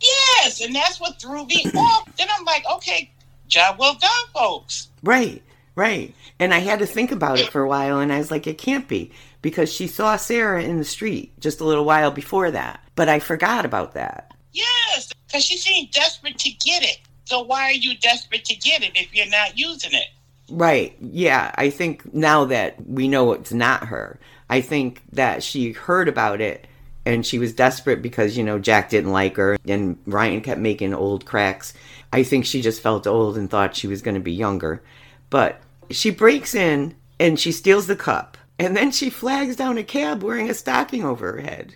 Yes, 0.00 0.60
and 0.60 0.74
that's 0.74 1.00
what 1.00 1.20
threw 1.20 1.46
me 1.46 1.64
off. 1.76 2.16
Then 2.16 2.28
I'm 2.36 2.44
like, 2.44 2.64
okay, 2.74 3.10
job 3.48 3.76
well 3.78 3.94
done, 3.94 4.10
folks. 4.34 4.88
Right, 5.02 5.42
right. 5.74 6.14
And 6.38 6.52
I 6.52 6.58
had 6.58 6.80
to 6.80 6.86
think 6.86 7.12
about 7.12 7.38
it 7.38 7.50
for 7.50 7.62
a 7.62 7.68
while, 7.68 8.00
and 8.00 8.12
I 8.12 8.18
was 8.18 8.30
like, 8.30 8.46
it 8.46 8.58
can't 8.58 8.88
be 8.88 9.12
because 9.42 9.72
she 9.72 9.86
saw 9.86 10.16
Sarah 10.16 10.62
in 10.62 10.78
the 10.78 10.84
street 10.84 11.38
just 11.40 11.60
a 11.60 11.64
little 11.64 11.84
while 11.84 12.10
before 12.10 12.50
that. 12.50 12.80
But 12.96 13.08
I 13.08 13.20
forgot 13.20 13.64
about 13.64 13.94
that. 13.94 14.32
Yes, 14.52 15.12
because 15.26 15.44
she 15.44 15.56
seemed 15.56 15.92
desperate 15.92 16.38
to 16.38 16.50
get 16.50 16.82
it. 16.82 16.98
So 17.24 17.42
why 17.42 17.64
are 17.64 17.72
you 17.72 17.96
desperate 17.96 18.44
to 18.46 18.54
get 18.54 18.82
it 18.82 18.92
if 18.94 19.14
you're 19.14 19.26
not 19.26 19.58
using 19.58 19.92
it? 19.92 20.08
Right. 20.50 20.96
Yeah. 21.00 21.52
I 21.56 21.70
think 21.70 22.12
now 22.14 22.44
that 22.46 22.86
we 22.86 23.08
know 23.08 23.32
it's 23.32 23.52
not 23.52 23.84
her, 23.84 24.18
I 24.50 24.60
think 24.60 25.02
that 25.12 25.42
she 25.42 25.72
heard 25.72 26.08
about 26.08 26.40
it 26.40 26.66
and 27.06 27.24
she 27.24 27.38
was 27.38 27.52
desperate 27.52 28.02
because, 28.02 28.36
you 28.36 28.44
know, 28.44 28.58
Jack 28.58 28.90
didn't 28.90 29.12
like 29.12 29.36
her 29.36 29.56
and 29.66 29.98
Ryan 30.06 30.40
kept 30.40 30.60
making 30.60 30.94
old 30.94 31.24
cracks. 31.24 31.74
I 32.12 32.22
think 32.22 32.44
she 32.44 32.60
just 32.60 32.82
felt 32.82 33.06
old 33.06 33.36
and 33.36 33.48
thought 33.48 33.76
she 33.76 33.86
was 33.86 34.02
going 34.02 34.14
to 34.14 34.20
be 34.20 34.32
younger. 34.32 34.82
But 35.30 35.60
she 35.90 36.10
breaks 36.10 36.54
in 36.54 36.94
and 37.18 37.40
she 37.40 37.52
steals 37.52 37.86
the 37.86 37.96
cup. 37.96 38.36
And 38.58 38.76
then 38.76 38.92
she 38.92 39.10
flags 39.10 39.56
down 39.56 39.78
a 39.78 39.82
cab 39.82 40.22
wearing 40.22 40.50
a 40.50 40.54
stocking 40.54 41.04
over 41.04 41.32
her 41.32 41.40
head. 41.40 41.74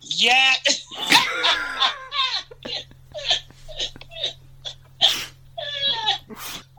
Yeah. 0.00 0.54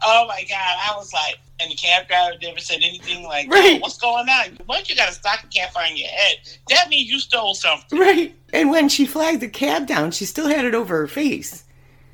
oh 0.08 0.26
my 0.28 0.44
god! 0.50 0.78
I 0.90 0.96
was 0.98 1.12
like, 1.14 1.38
and 1.60 1.72
the 1.72 1.76
cab 1.76 2.08
driver 2.08 2.36
never 2.42 2.60
said 2.60 2.80
anything 2.82 3.24
like, 3.24 3.50
Right. 3.52 3.76
"Oh, 3.78 3.80
"What's 3.80 3.98
going 3.98 4.28
on? 4.30 4.58
Once 4.68 4.90
you 4.90 4.96
got 4.96 5.10
a 5.10 5.14
stocking 5.14 5.50
cap 5.50 5.76
on 5.76 5.96
your 5.98 6.08
head, 6.08 6.38
that 6.70 6.90
means 6.90 7.10
you 7.10 7.20
stole 7.20 7.54
something." 7.56 7.98
Right. 8.00 8.34
And 8.54 8.72
when 8.72 8.90
she 8.90 9.06
flagged 9.06 9.42
the 9.42 9.50
cab 9.50 9.88
down, 9.88 10.12
she 10.12 10.26
still 10.26 10.48
had 10.48 10.66
it 10.66 10.74
over 10.76 10.98
her 10.98 11.08
face. 11.08 11.64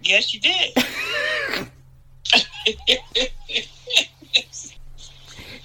Yes, 0.01 0.33
you 0.33 0.39
did. 0.39 0.73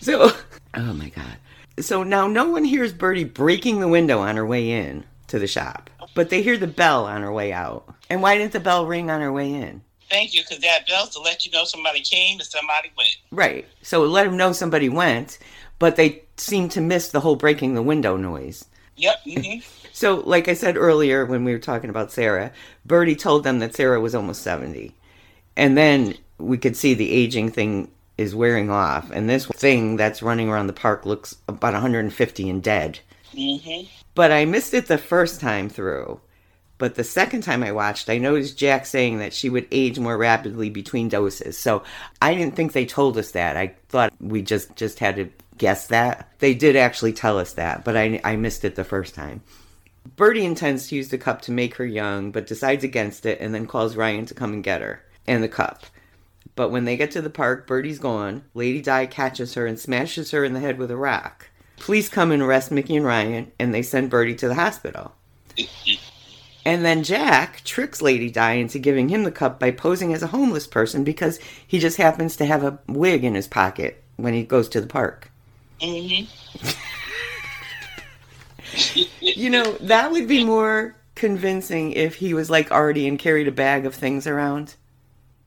So, 0.00 0.30
oh 0.74 0.92
my 0.94 1.08
God. 1.10 1.36
So 1.80 2.02
now 2.02 2.26
no 2.28 2.48
one 2.48 2.64
hears 2.64 2.92
Bertie 2.92 3.24
breaking 3.24 3.80
the 3.80 3.88
window 3.88 4.20
on 4.20 4.36
her 4.36 4.46
way 4.46 4.70
in. 4.70 5.04
to 5.28 5.38
the 5.38 5.46
shop. 5.46 5.90
But 6.14 6.30
they 6.30 6.40
hear 6.42 6.56
the 6.56 6.66
bell 6.66 7.04
on 7.04 7.20
her 7.22 7.32
way 7.32 7.52
out. 7.52 7.92
And 8.08 8.22
why 8.22 8.38
didn't 8.38 8.52
the 8.52 8.60
bell 8.60 8.86
ring 8.86 9.10
on 9.10 9.20
her 9.20 9.30
way 9.32 9.52
in? 9.52 9.82
Thank 10.10 10.34
you, 10.34 10.42
because 10.42 10.60
that 10.60 10.86
bell's 10.86 11.10
to 11.10 11.20
let 11.20 11.44
you 11.44 11.52
know 11.52 11.64
somebody 11.64 12.00
came 12.00 12.38
and 12.38 12.48
somebody 12.48 12.90
went. 12.96 13.16
Right. 13.30 13.66
So 13.82 14.02
let 14.02 14.24
them 14.24 14.36
know 14.36 14.52
somebody 14.52 14.88
went, 14.88 15.38
but 15.78 15.96
they 15.96 16.22
seem 16.36 16.68
to 16.70 16.80
miss 16.80 17.08
the 17.08 17.20
whole 17.20 17.36
breaking 17.36 17.74
the 17.74 17.82
window 17.82 18.16
noise. 18.16 18.64
Yep. 18.96 19.16
hmm 19.24 19.58
So, 19.92 20.20
like 20.20 20.46
I 20.46 20.54
said 20.54 20.76
earlier 20.76 21.26
when 21.26 21.42
we 21.42 21.52
were 21.52 21.58
talking 21.58 21.90
about 21.90 22.12
Sarah, 22.12 22.52
Bertie 22.86 23.16
told 23.16 23.42
them 23.42 23.58
that 23.58 23.74
Sarah 23.74 24.00
was 24.00 24.14
almost 24.14 24.42
70. 24.42 24.94
And 25.56 25.76
then 25.76 26.14
we 26.38 26.56
could 26.56 26.76
see 26.76 26.94
the 26.94 27.10
aging 27.10 27.50
thing 27.50 27.90
is 28.16 28.32
wearing 28.32 28.70
off. 28.70 29.10
And 29.10 29.28
this 29.28 29.46
thing 29.46 29.96
that's 29.96 30.22
running 30.22 30.48
around 30.48 30.68
the 30.68 30.72
park 30.72 31.04
looks 31.04 31.36
about 31.48 31.72
150 31.72 32.48
and 32.48 32.62
dead. 32.62 33.00
Mm-hmm. 33.34 33.88
But 34.14 34.30
I 34.30 34.44
missed 34.44 34.72
it 34.72 34.86
the 34.86 34.98
first 34.98 35.40
time 35.40 35.68
through. 35.68 36.20
But 36.78 36.94
the 36.94 37.04
second 37.04 37.42
time 37.42 37.64
I 37.64 37.72
watched, 37.72 38.08
I 38.08 38.18
noticed 38.18 38.56
Jack 38.56 38.86
saying 38.86 39.18
that 39.18 39.34
she 39.34 39.50
would 39.50 39.66
age 39.72 39.98
more 39.98 40.16
rapidly 40.16 40.70
between 40.70 41.08
doses. 41.08 41.58
So 41.58 41.82
I 42.22 42.34
didn't 42.34 42.54
think 42.54 42.72
they 42.72 42.86
told 42.86 43.18
us 43.18 43.32
that. 43.32 43.56
I 43.56 43.74
thought 43.88 44.12
we 44.20 44.42
just 44.42 44.76
just 44.76 45.00
had 45.00 45.16
to 45.16 45.28
guess 45.58 45.88
that. 45.88 46.32
They 46.38 46.54
did 46.54 46.76
actually 46.76 47.12
tell 47.12 47.38
us 47.38 47.54
that, 47.54 47.84
but 47.84 47.96
I, 47.96 48.20
I 48.22 48.36
missed 48.36 48.64
it 48.64 48.76
the 48.76 48.84
first 48.84 49.14
time. 49.14 49.42
Bertie 50.16 50.44
intends 50.44 50.88
to 50.88 50.96
use 50.96 51.08
the 51.08 51.18
cup 51.18 51.42
to 51.42 51.52
make 51.52 51.74
her 51.74 51.84
young, 51.84 52.30
but 52.30 52.46
decides 52.46 52.84
against 52.84 53.26
it 53.26 53.40
and 53.40 53.54
then 53.54 53.66
calls 53.66 53.96
Ryan 53.96 54.24
to 54.26 54.34
come 54.34 54.52
and 54.52 54.64
get 54.64 54.80
her 54.80 55.02
and 55.26 55.42
the 55.42 55.48
cup. 55.48 55.84
But 56.54 56.70
when 56.70 56.84
they 56.84 56.96
get 56.96 57.10
to 57.12 57.22
the 57.22 57.30
park, 57.30 57.66
Bertie's 57.66 57.98
gone. 57.98 58.44
Lady 58.54 58.80
Di 58.80 59.06
catches 59.06 59.54
her 59.54 59.66
and 59.66 59.78
smashes 59.78 60.30
her 60.30 60.44
in 60.44 60.54
the 60.54 60.60
head 60.60 60.78
with 60.78 60.90
a 60.90 60.96
rock. 60.96 61.50
Police 61.78 62.08
come 62.08 62.32
and 62.32 62.42
arrest 62.42 62.70
Micki 62.70 62.96
and 62.96 63.04
Ryan, 63.04 63.52
and 63.58 63.72
they 63.72 63.82
send 63.82 64.10
Bertie 64.10 64.34
to 64.36 64.48
the 64.48 64.54
hospital. 64.54 65.14
And 66.68 66.84
then 66.84 67.02
Jack 67.02 67.64
tricks 67.64 68.02
Lady 68.02 68.30
Di 68.30 68.52
into 68.52 68.78
giving 68.78 69.08
him 69.08 69.24
the 69.24 69.32
cup 69.32 69.58
by 69.58 69.70
posing 69.70 70.12
as 70.12 70.22
a 70.22 70.26
homeless 70.26 70.66
person 70.66 71.02
because 71.02 71.40
he 71.66 71.78
just 71.78 71.96
happens 71.96 72.36
to 72.36 72.44
have 72.44 72.62
a 72.62 72.78
wig 72.86 73.24
in 73.24 73.34
his 73.34 73.48
pocket 73.48 74.04
when 74.16 74.34
he 74.34 74.42
goes 74.44 74.68
to 74.68 74.80
the 74.82 74.86
park. 74.86 75.30
hmm 75.82 76.24
You 79.20 79.48
know, 79.48 79.78
that 79.80 80.12
would 80.12 80.28
be 80.28 80.44
more 80.44 80.94
convincing 81.14 81.92
if 81.92 82.16
he 82.16 82.34
was 82.34 82.50
like 82.50 82.70
already 82.70 83.08
and 83.08 83.18
carried 83.18 83.48
a 83.48 83.52
bag 83.52 83.86
of 83.86 83.94
things 83.94 84.26
around. 84.26 84.74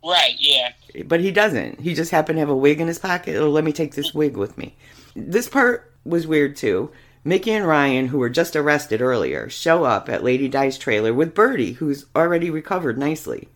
Right. 0.04 0.36
Yeah. 0.40 0.72
But 1.06 1.20
he 1.20 1.30
doesn't. 1.32 1.82
He 1.82 1.94
just 1.94 2.10
happened 2.10 2.38
to 2.38 2.40
have 2.40 2.50
a 2.50 2.56
wig 2.56 2.82
in 2.82 2.88
his 2.88 2.98
pocket. 2.98 3.36
Oh, 3.38 3.50
let 3.52 3.64
me 3.64 3.72
take 3.72 3.94
this 3.94 4.12
wig 4.12 4.36
with 4.38 4.58
me. 4.58 4.76
This 5.16 5.48
part 5.48 5.94
was 6.04 6.26
weird 6.26 6.56
too. 6.56 6.92
Micki 7.26 7.50
and 7.50 7.68
Ryan, 7.68 8.08
who 8.08 8.18
were 8.18 8.30
just 8.30 8.56
arrested 8.56 9.02
earlier, 9.02 9.50
show 9.50 9.84
up 9.84 10.10
at 10.10 10.24
Lady 10.24 10.48
Di's 10.48 10.78
trailer 10.78 11.14
with 11.14 11.36
Birdie, 11.36 11.74
who's 11.74 12.06
already 12.16 12.50
recovered 12.50 12.98
nicely. 12.98 13.48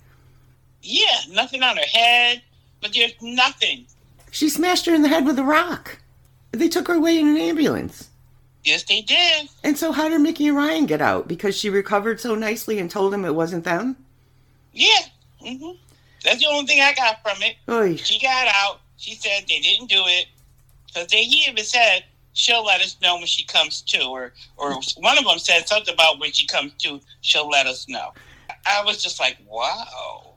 Yeah. 0.83 1.05
Nothing 1.29 1.63
on 1.63 1.77
her 1.77 1.83
head, 1.83 2.43
but 2.81 2.93
there's 2.93 3.15
nothing. 3.21 3.87
She 4.29 4.49
smashed 4.49 4.85
her 4.85 4.93
in 4.93 5.01
the 5.01 5.09
head 5.09 5.25
with 5.25 5.39
a 5.39 5.43
rock. 5.43 5.97
They 6.51 6.69
took 6.69 6.87
her 6.87 6.93
away 6.93 7.19
in 7.19 7.27
an 7.27 7.37
ambulance. 7.37 8.09
Yes, 8.63 8.83
they 8.83 9.01
did. 9.01 9.49
And 9.63 9.77
so, 9.77 9.91
how 9.91 10.09
did 10.09 10.21
Micki 10.21 10.47
and 10.47 10.57
Ryan 10.57 10.85
get 10.85 11.01
out? 11.01 11.27
Because 11.27 11.55
she 11.57 11.69
recovered 11.69 12.19
so 12.19 12.35
nicely 12.35 12.79
and 12.79 12.89
told 12.89 13.13
them 13.13 13.25
it 13.25 13.35
wasn't 13.35 13.63
them? 13.63 13.95
Yeah. 14.73 15.01
hmm 15.39 15.71
That's 16.23 16.39
the 16.39 16.47
only 16.47 16.65
thing 16.65 16.81
I 16.81 16.93
got 16.93 17.21
from 17.21 17.41
it. 17.41 17.55
Oy. 17.69 17.95
She 17.95 18.19
got 18.19 18.47
out. 18.47 18.81
She 18.97 19.15
said 19.15 19.43
they 19.47 19.59
didn't 19.59 19.89
do 19.89 20.01
it 20.05 20.27
because 20.87 21.07
they 21.09 21.23
he 21.23 21.49
even 21.49 21.63
said 21.63 22.05
she'll 22.35 22.63
let 22.63 22.81
us 22.81 22.95
know 23.01 23.15
when 23.15 23.25
she 23.25 23.43
comes 23.43 23.81
to, 23.81 24.03
or 24.03 24.33
or 24.57 24.79
one 24.97 25.17
of 25.17 25.25
them 25.25 25.39
said 25.39 25.67
something 25.67 25.93
about 25.93 26.19
when 26.19 26.31
she 26.31 26.45
comes 26.45 26.73
to, 26.79 27.01
she'll 27.21 27.49
let 27.49 27.65
us 27.65 27.89
know. 27.89 28.13
I 28.67 28.83
was 28.83 29.01
just 29.01 29.19
like, 29.19 29.37
wow, 29.47 30.35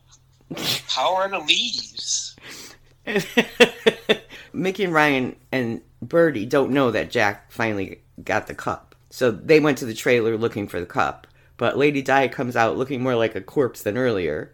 how 0.87 1.15
are 1.15 1.29
the 1.29 1.41
leaves? 1.41 2.35
Micki 3.07 4.85
and 4.85 4.95
Ryan 4.95 5.37
and 5.53 5.83
Bertie 6.01 6.47
don't 6.47 6.71
know 6.71 6.91
that 6.91 7.11
Jack 7.11 7.53
finally 7.53 8.01
got 8.25 8.47
the 8.47 8.55
cup. 8.55 8.95
So 9.11 9.31
they 9.31 9.61
went 9.61 9.79
to 9.79 9.87
the 9.87 9.95
trailer 9.95 10.37
looking 10.37 10.69
for 10.69 10.81
the 10.81 10.87
cup. 10.87 11.27
But 11.57 11.77
Lady 11.77 12.03
Di 12.03 12.29
comes 12.29 12.55
out 12.55 12.77
looking 12.77 13.03
more 13.03 13.17
like 13.17 13.35
a 13.35 13.41
corpse 13.41 13.83
than 13.83 13.99
earlier 13.99 14.53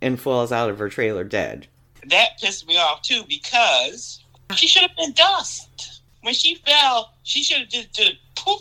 and 0.00 0.20
falls 0.20 0.52
out 0.52 0.70
of 0.70 0.78
her 0.78 0.88
trailer 0.88 1.24
dead. 1.24 1.66
That 2.06 2.38
pissed 2.40 2.66
me 2.66 2.78
off 2.78 3.02
too 3.02 3.24
because 3.28 4.22
she 4.54 4.66
should 4.66 4.82
have 4.82 4.96
been 4.96 5.12
dust. 5.12 5.97
When 6.22 6.34
she 6.34 6.56
fell, 6.56 7.14
she 7.22 7.42
should 7.42 7.58
have 7.60 7.68
just 7.68 7.92
did 7.92 8.18
poof. 8.36 8.60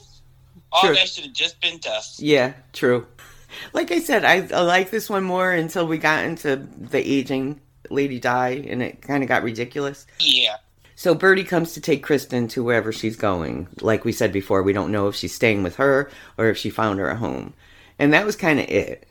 All 0.71 0.81
Sure. 0.81 0.93
that 0.95 1.07
should 1.07 1.23
have 1.25 1.33
just 1.33 1.59
been 1.61 1.77
dust. 1.79 2.19
Yeah, 2.21 2.53
true. 2.73 3.05
Like 3.71 3.91
I 3.93 3.99
said, 3.99 4.25
I, 4.25 4.45
I 4.53 4.61
like 4.61 4.91
this 4.91 5.09
one 5.09 5.23
more 5.23 5.51
until 5.53 5.87
we 5.87 5.97
got 5.97 6.25
into 6.25 6.57
the 6.77 6.99
aging 6.99 7.61
Lady 7.89 8.19
Di 8.19 8.65
and 8.67 8.83
it 8.83 9.01
kind 9.01 9.23
of 9.23 9.29
got 9.29 9.41
ridiculous. 9.41 10.05
Yeah. 10.19 10.57
So 10.95 11.15
Bertie 11.15 11.45
comes 11.45 11.71
to 11.73 11.81
take 11.81 12.03
Kristen 12.03 12.49
to 12.49 12.63
wherever 12.63 12.91
she's 12.91 13.15
going. 13.15 13.69
Like 13.79 14.03
we 14.03 14.11
said 14.11 14.33
before, 14.33 14.63
we 14.63 14.73
don't 14.73 14.91
know 14.91 15.07
if 15.07 15.15
she's 15.15 15.33
staying 15.33 15.63
with 15.63 15.77
her 15.77 16.11
or 16.37 16.49
if 16.49 16.57
she 16.57 16.69
found 16.69 16.99
her 16.99 17.09
a 17.09 17.15
home. 17.15 17.53
And 17.97 18.11
that 18.13 18.25
was 18.25 18.35
kind 18.35 18.59
of 18.59 18.67
it. 18.67 19.07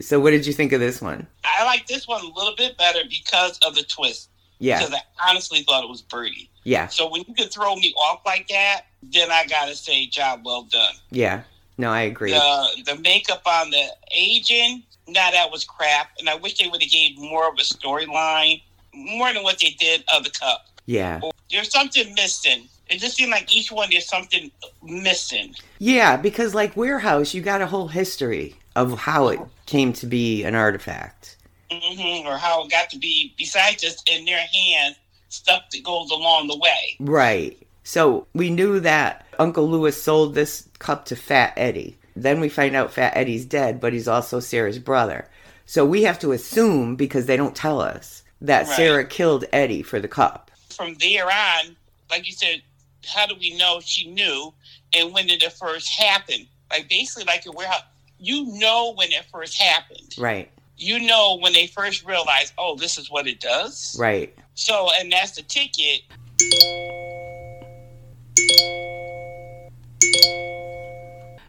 So 0.00 0.18
what 0.18 0.32
did 0.32 0.46
you 0.46 0.52
think 0.52 0.72
of 0.72 0.80
this 0.80 1.00
one? 1.00 1.26
I 1.44 1.64
like 1.64 1.86
this 1.86 2.08
one 2.08 2.22
a 2.24 2.28
little 2.28 2.56
bit 2.56 2.76
better 2.76 3.00
because 3.08 3.56
of 3.64 3.76
the 3.76 3.84
twist. 3.84 4.30
Yeah. 4.58 4.80
Because 4.80 4.94
I 4.94 5.30
honestly 5.30 5.62
thought 5.62 5.84
it 5.84 5.88
was 5.88 6.02
Birdie. 6.02 6.50
Yeah. 6.66 6.88
So 6.88 7.08
when 7.08 7.22
you 7.28 7.32
can 7.32 7.48
throw 7.48 7.76
me 7.76 7.94
off 7.96 8.22
like 8.26 8.48
that, 8.48 8.86
then 9.00 9.30
I 9.30 9.46
gotta 9.46 9.76
say, 9.76 10.06
job 10.06 10.40
well 10.44 10.64
done. 10.64 10.94
Yeah. 11.10 11.42
No, 11.78 11.90
I 11.90 12.02
agree. 12.02 12.32
The 12.32 12.82
the 12.84 12.96
makeup 12.96 13.42
on 13.46 13.70
the 13.70 13.86
agent, 14.12 14.82
now 15.06 15.30
that 15.30 15.52
was 15.52 15.64
crap, 15.64 16.10
and 16.18 16.28
I 16.28 16.34
wish 16.34 16.58
they 16.58 16.66
would 16.66 16.82
have 16.82 16.90
gave 16.90 17.16
more 17.18 17.48
of 17.48 17.54
a 17.54 17.62
storyline, 17.62 18.62
more 18.92 19.32
than 19.32 19.44
what 19.44 19.60
they 19.60 19.76
did 19.78 20.02
of 20.12 20.24
the 20.24 20.30
cup. 20.30 20.66
Yeah. 20.86 21.20
There's 21.50 21.70
something 21.70 22.12
missing. 22.14 22.68
It 22.88 22.98
just 22.98 23.16
seemed 23.16 23.30
like 23.30 23.54
each 23.54 23.70
one 23.70 23.88
there's 23.90 24.08
something 24.08 24.50
missing. 24.82 25.54
Yeah, 25.78 26.16
because 26.16 26.52
like 26.52 26.76
Warehouse, 26.76 27.32
you 27.32 27.42
got 27.42 27.60
a 27.60 27.66
whole 27.66 27.88
history 27.88 28.56
of 28.74 28.98
how 28.98 29.28
it 29.28 29.40
came 29.66 29.92
to 29.94 30.06
be 30.06 30.42
an 30.42 30.56
artifact. 30.56 31.36
hmm 31.70 32.26
or 32.26 32.38
how 32.38 32.64
it 32.64 32.70
got 32.72 32.90
to 32.90 32.98
be, 32.98 33.34
besides 33.38 33.82
just 33.82 34.08
in 34.08 34.24
their 34.24 34.38
hands, 34.38 34.96
stuff 35.28 35.64
that 35.70 35.82
goes 35.82 36.10
along 36.10 36.48
the 36.48 36.56
way. 36.56 36.96
Right. 37.00 37.58
So 37.84 38.26
we 38.34 38.50
knew 38.50 38.80
that 38.80 39.26
Uncle 39.38 39.68
Lewis 39.68 40.02
sold 40.02 40.34
this 40.34 40.68
cup 40.78 41.04
to 41.06 41.16
Fat 41.16 41.52
Eddie. 41.56 41.96
Then 42.16 42.40
we 42.40 42.48
find 42.48 42.74
out 42.74 42.92
Fat 42.92 43.16
Eddie's 43.16 43.44
dead, 43.44 43.80
but 43.80 43.92
he's 43.92 44.08
also 44.08 44.40
Sarah's 44.40 44.78
brother. 44.78 45.28
So 45.66 45.84
we 45.84 46.04
have 46.04 46.18
to 46.20 46.32
assume, 46.32 46.96
because 46.96 47.26
they 47.26 47.36
don't 47.36 47.54
tell 47.54 47.80
us, 47.80 48.22
that 48.40 48.66
Right. 48.66 48.76
Sarah 48.76 49.04
killed 49.04 49.44
Eddie 49.52 49.82
for 49.82 50.00
the 50.00 50.08
cup. 50.08 50.50
From 50.70 50.94
there 50.94 51.26
on, 51.26 51.76
like 52.10 52.26
you 52.26 52.32
said, 52.32 52.62
how 53.06 53.26
do 53.26 53.34
we 53.38 53.56
know 53.56 53.80
she 53.80 54.10
knew 54.10 54.52
and 54.94 55.12
when 55.12 55.26
did 55.26 55.42
it 55.42 55.52
first 55.52 55.88
happen? 55.88 56.46
Like 56.70 56.88
basically 56.88 57.24
like 57.24 57.46
a 57.46 57.52
warehouse. 57.52 57.82
You 58.18 58.46
know 58.58 58.94
when 58.94 59.12
it 59.12 59.24
first 59.32 59.60
happened. 59.60 60.14
Right. 60.18 60.50
You 60.78 61.00
know 61.00 61.38
when 61.40 61.54
they 61.54 61.66
first 61.66 62.04
realize, 62.04 62.52
oh, 62.58 62.76
this 62.76 62.98
is 62.98 63.10
what 63.10 63.26
it 63.26 63.40
does. 63.40 63.96
Right. 63.98 64.36
So 64.54 64.88
and 64.98 65.10
that's 65.10 65.32
the 65.32 65.42
ticket. 65.42 66.02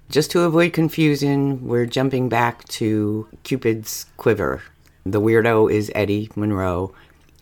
Just 0.09 0.31
to 0.31 0.41
avoid 0.41 0.71
confusion, 0.71 1.67
we're 1.67 1.85
jumping 1.85 2.29
back 2.29 2.65
to 2.69 3.27
Cupid's 3.43 4.05
quiver. 4.15 4.63
The 5.05 5.19
weirdo 5.19 5.71
is 5.71 5.91
Eddie 5.93 6.29
Monroe, 6.35 6.93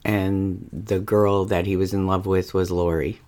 and 0.04 0.67
the 0.74 1.00
girl 1.00 1.45
that 1.45 1.67
he 1.67 1.76
was 1.78 1.93
in 1.93 2.08
love 2.08 2.26
with 2.26 2.56
was 2.56 2.71
Lori. 2.71 3.19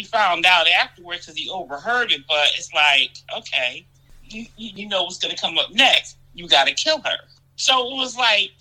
He 0.00 0.06
found 0.06 0.46
out 0.46 0.66
afterwards 0.66 1.26
because 1.26 1.38
he 1.38 1.50
overheard 1.50 2.10
it. 2.10 2.22
But 2.26 2.48
it's 2.56 2.72
like, 2.72 3.10
okay, 3.36 3.86
you, 4.24 4.46
you 4.56 4.88
know 4.88 5.02
what's 5.02 5.18
going 5.18 5.34
to 5.34 5.40
come 5.40 5.58
up 5.58 5.70
next. 5.72 6.16
You 6.34 6.48
got 6.48 6.66
to 6.66 6.74
kill 6.74 7.00
her. 7.02 7.18
So 7.56 7.90
it 7.90 7.96
was 7.96 8.16
like, 8.16 8.52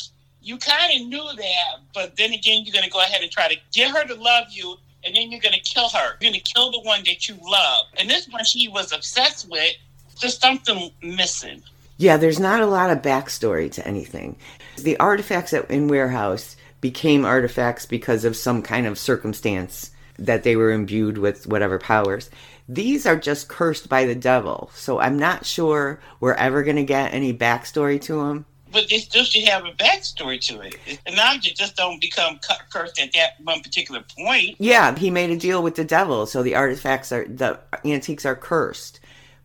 you 0.41 0.57
kind 0.57 1.01
of 1.01 1.07
knew 1.07 1.23
that. 1.37 1.79
But 1.93 2.17
then 2.17 2.33
again, 2.33 2.63
you're 2.65 2.73
going 2.73 2.83
to 2.83 2.91
go 2.91 2.99
ahead 2.99 3.21
and 3.21 3.31
try 3.31 3.47
to 3.47 3.55
get 3.71 3.91
her 3.91 4.05
to 4.05 4.15
love 4.15 4.47
you. 4.49 4.75
And 5.05 5.15
then 5.15 5.31
you're 5.31 5.39
going 5.39 5.55
to 5.55 5.61
kill 5.61 5.87
her. 5.89 6.17
You're 6.19 6.31
going 6.31 6.33
to 6.33 6.53
kill 6.53 6.71
the 6.71 6.81
one 6.81 7.03
that 7.05 7.29
you 7.29 7.37
love. 7.41 7.85
And 7.97 8.09
this 8.09 8.27
one 8.27 8.43
she 8.43 8.67
was 8.67 8.91
obsessed 8.91 9.49
with, 9.49 9.73
There's 10.19 10.37
something 10.37 10.91
missing. 11.01 11.63
Yeah, 11.95 12.17
there's 12.17 12.39
not 12.39 12.61
a 12.61 12.65
lot 12.65 12.89
of 12.89 13.01
backstory 13.01 13.71
to 13.73 13.87
anything. 13.87 14.35
The 14.77 14.97
artifacts 14.97 15.53
in 15.53 15.87
Warehouse 15.87 16.57
became 16.81 17.25
artifacts 17.25 17.85
because 17.85 18.25
of 18.25 18.35
some 18.35 18.61
kind 18.61 18.87
of 18.87 18.97
circumstance 18.97 19.91
that 20.25 20.43
they 20.43 20.55
were 20.55 20.71
imbued 20.71 21.17
with 21.17 21.47
whatever 21.47 21.79
powers. 21.79 22.29
These 22.67 23.05
are 23.05 23.15
just 23.15 23.47
cursed 23.47 23.89
by 23.89 24.05
the 24.05 24.15
devil, 24.15 24.69
so 24.75 24.99
I'm 24.99 25.17
not 25.17 25.45
sure 25.45 25.99
we're 26.19 26.33
ever 26.33 26.61
going 26.63 26.75
to 26.75 26.83
get 26.83 27.13
any 27.13 27.33
backstory 27.33 27.99
to 28.01 28.13
them. 28.23 28.45
but 28.71 28.87
they 28.87 28.99
still 28.99 29.23
should 29.23 29.47
have 29.47 29.65
a 29.65 29.71
backstory 29.71 30.39
to 30.45 30.61
it. 30.61 30.75
And 31.07 31.17
objects 31.17 31.57
just 31.59 31.75
don't 31.75 31.99
become 31.99 32.39
cu- 32.47 32.63
cursed 32.71 32.99
at 32.99 33.11
that 33.13 33.41
one 33.43 33.61
particular 33.61 34.03
point. 34.15 34.55
Yeah, 34.59 34.95
he 34.95 35.09
made 35.09 35.31
a 35.31 35.37
deal 35.37 35.63
with 35.63 35.73
the 35.73 35.83
devil, 35.83 36.27
so 36.27 36.43
the 36.43 36.53
artifacts 36.53 37.11
are 37.11 37.25
the 37.27 37.59
antiques 37.83 38.25
are 38.27 38.35
cursed. 38.35 38.98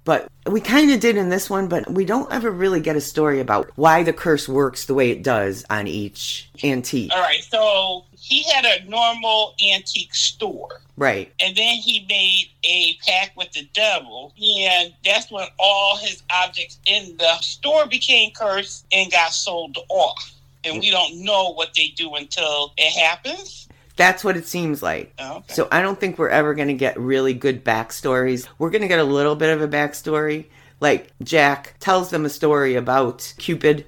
But 0.05 0.31
we 0.47 0.61
kind 0.61 0.91
of 0.91 1.01
did 1.01 1.17
in 1.17 1.31
this 1.31 1.49
one, 1.49 1.67
but 1.69 1.91
we 1.91 2.05
don't 2.05 2.31
ever 2.31 2.51
really 2.51 2.81
get 2.81 2.95
a 2.95 3.01
story 3.01 3.41
about 3.41 3.71
why 3.77 4.03
the 4.03 4.13
curse 4.13 4.49
works 4.49 4.85
the 4.85 4.95
way 4.95 5.11
it 5.11 5.23
does 5.23 5.65
on 5.71 5.87
each 5.87 6.51
antique. 6.63 7.11
All 7.15 7.23
right, 7.23 7.43
so 7.43 8.05
he 8.13 8.43
had 8.43 8.67
a 8.67 8.85
normal 8.89 9.55
antique 9.73 10.15
store. 10.15 10.83
Right. 10.97 11.33
And 11.41 11.57
then 11.57 11.77
he 11.77 12.07
made 12.09 12.51
a 12.65 12.97
pact 13.07 13.37
with 13.37 13.51
the 13.53 13.67
devil, 13.73 14.33
and 14.37 14.93
that's 15.05 15.31
when 15.31 15.49
all 15.59 15.97
his 15.97 16.23
objects 16.31 16.79
in 16.87 17.17
the 17.17 17.37
store 17.39 17.87
became 17.87 18.31
cursed 18.33 18.87
and 18.93 19.11
got 19.11 19.33
sold 19.33 19.79
off. 19.89 20.33
And 20.65 20.81
we 20.81 20.91
don't 20.91 21.23
know 21.23 21.53
what 21.53 21.75
they 21.75 21.89
do 21.89 22.15
until 22.15 22.73
it 22.77 22.99
happens. 22.99 23.69
That's 23.97 24.25
what 24.25 24.37
it 24.37 24.47
seems 24.47 24.83
like. 24.83 25.13
Oh, 25.19 25.37
okay. 25.37 25.55
So 25.55 25.69
I 25.71 25.83
don't 25.83 25.99
think 25.99 26.19
we're 26.19 26.29
ever 26.29 26.55
going 26.55 26.69
to 26.69 26.75
get 26.75 26.99
really 26.99 27.35
good 27.35 27.65
backstories. 27.65 28.49
We're 28.59 28.71
going 28.71 28.83
to 28.83 28.89
get 28.89 28.99
a 28.99 29.05
little 29.05 29.37
bit 29.37 29.51
of 29.51 29.63
a 29.63 29.69
backstory. 29.69 30.47
Like 30.81 31.13
Jack 31.23 31.75
tells 31.81 32.11
them 32.11 32.25
a 32.25 32.31
story 32.31 32.75
about 32.75 33.35
Cupid. 33.39 33.87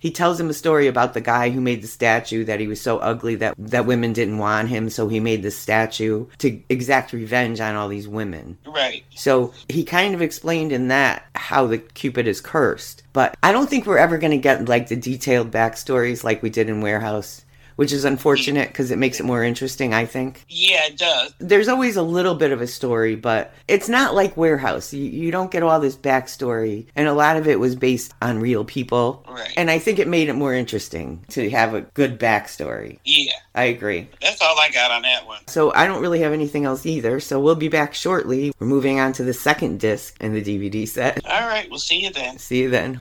He 0.00 0.10
tells 0.10 0.36
them 0.36 0.50
a 0.50 0.54
story 0.54 0.86
about 0.86 1.14
the 1.14 1.22
guy 1.22 1.48
who 1.48 1.62
made 1.62 1.80
the 1.80 1.88
statue 1.88 2.44
that 2.44 2.60
he 2.60 2.66
was 2.66 2.78
so 2.78 2.98
ugly 2.98 3.36
that 3.36 3.54
that 3.56 3.86
women 3.86 4.12
didn't 4.12 4.36
want 4.36 4.68
him, 4.68 4.90
so 4.90 5.08
he 5.08 5.18
made 5.18 5.42
this 5.42 5.58
statue 5.58 6.26
to 6.38 6.60
exact 6.68 7.14
revenge 7.14 7.58
on 7.58 7.74
all 7.74 7.88
these 7.88 8.06
women. 8.06 8.58
Right. 8.66 9.02
So 9.14 9.54
he 9.66 9.82
kind 9.82 10.14
of 10.14 10.20
explained 10.20 10.72
in 10.72 10.88
that 10.88 11.24
how 11.34 11.66
the 11.66 11.78
Cupid 11.78 12.26
is 12.26 12.42
cursed. 12.42 13.02
But 13.14 13.34
I 13.42 13.50
don't 13.52 13.70
think 13.70 13.86
we're 13.86 13.96
ever 13.96 14.18
going 14.18 14.32
to 14.32 14.36
get 14.36 14.68
like 14.68 14.88
the 14.88 14.96
detailed 14.96 15.50
backstories 15.50 16.22
like 16.22 16.42
we 16.42 16.50
did 16.50 16.68
in 16.68 16.82
Warehouse, 16.82 17.42
which 17.76 17.92
is 17.92 18.04
unfortunate 18.04 18.68
because 18.68 18.90
it 18.90 18.98
makes 18.98 19.20
it 19.20 19.24
more 19.24 19.42
interesting, 19.42 19.94
I 19.94 20.06
think. 20.06 20.44
Yeah, 20.48 20.86
it 20.86 20.98
does. 20.98 21.34
There's 21.38 21.68
always 21.68 21.96
a 21.96 22.02
little 22.02 22.34
bit 22.34 22.52
of 22.52 22.60
a 22.60 22.66
story, 22.66 23.16
but 23.16 23.52
it's 23.68 23.88
not 23.88 24.14
like 24.14 24.36
Warehouse. 24.36 24.92
You, 24.92 25.04
you 25.04 25.30
don't 25.30 25.50
get 25.50 25.62
all 25.62 25.80
this 25.80 25.96
backstory, 25.96 26.86
and 26.96 27.08
a 27.08 27.14
lot 27.14 27.36
of 27.36 27.48
it 27.48 27.60
was 27.60 27.76
based 27.76 28.14
on 28.22 28.40
real 28.40 28.64
people. 28.64 29.24
Right. 29.28 29.52
And 29.56 29.70
I 29.70 29.78
think 29.78 29.98
it 29.98 30.08
made 30.08 30.28
it 30.28 30.34
more 30.34 30.54
interesting 30.54 31.24
to 31.30 31.50
have 31.50 31.74
a 31.74 31.82
good 31.82 32.18
backstory. 32.18 32.98
Yeah. 33.04 33.32
I 33.54 33.64
agree. 33.64 34.08
That's 34.20 34.42
all 34.42 34.58
I 34.58 34.70
got 34.70 34.90
on 34.90 35.02
that 35.02 35.26
one. 35.26 35.46
So 35.46 35.72
I 35.74 35.86
don't 35.86 36.02
really 36.02 36.20
have 36.20 36.32
anything 36.32 36.64
else 36.64 36.86
either, 36.86 37.20
so 37.20 37.38
we'll 37.38 37.54
be 37.54 37.68
back 37.68 37.94
shortly. 37.94 38.52
We're 38.58 38.66
moving 38.66 38.98
on 38.98 39.12
to 39.14 39.24
the 39.24 39.32
second 39.32 39.78
disc 39.78 40.16
in 40.20 40.32
the 40.32 40.42
DVD 40.42 40.88
set. 40.88 41.24
All 41.24 41.46
right, 41.46 41.68
we'll 41.70 41.78
see 41.78 42.04
you 42.04 42.10
then. 42.10 42.38
See 42.38 42.62
you 42.62 42.70
then. 42.70 43.00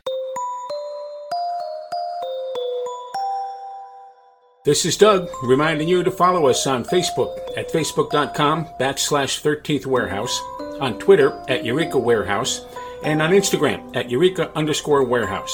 This 4.65 4.86
is 4.86 4.95
Doug 4.95 5.30
reminding 5.43 5.89
you 5.89 6.04
to 6.04 6.10
follow 6.10 6.47
us 6.47 6.65
on 6.67 6.86
Facebook 6.86 7.38
at 7.58 7.69
facebook.com 7.69 8.65
backslash 8.80 9.41
13th 9.41 9.86
Warehouse, 9.86 10.39
on 10.80 10.97
Twitter 10.99 11.38
at 11.49 11.65
Eureka 11.65 11.97
Warehouse, 11.97 12.65
and 13.04 13.21
on 13.21 13.32
Instagram 13.32 13.93
at 13.93 14.10
Eureka 14.10 14.49
underscore 14.56 15.04
Warehouse. 15.04 15.54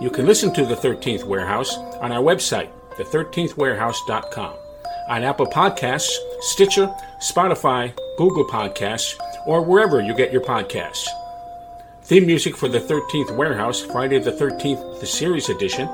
You 0.00 0.08
can 0.10 0.24
listen 0.24 0.50
to 0.54 0.64
the 0.64 0.74
13th 0.74 1.24
Warehouse 1.24 1.76
on 2.00 2.10
our 2.10 2.22
website, 2.22 2.70
the13thwarehouse.com, 2.96 4.54
on 5.10 5.24
Apple 5.24 5.46
Podcasts, 5.48 6.16
Stitcher, 6.40 6.86
Spotify, 7.20 7.94
Google 8.16 8.46
Podcasts, 8.46 9.14
or 9.46 9.60
wherever 9.60 10.00
you 10.00 10.16
get 10.16 10.32
your 10.32 10.40
podcasts. 10.40 11.06
Theme 12.04 12.24
music 12.24 12.56
for 12.56 12.70
the 12.70 12.80
13th 12.80 13.36
Warehouse, 13.36 13.82
Friday 13.82 14.20
the 14.20 14.32
13th, 14.32 15.00
the 15.00 15.06
series 15.06 15.50
edition, 15.50 15.86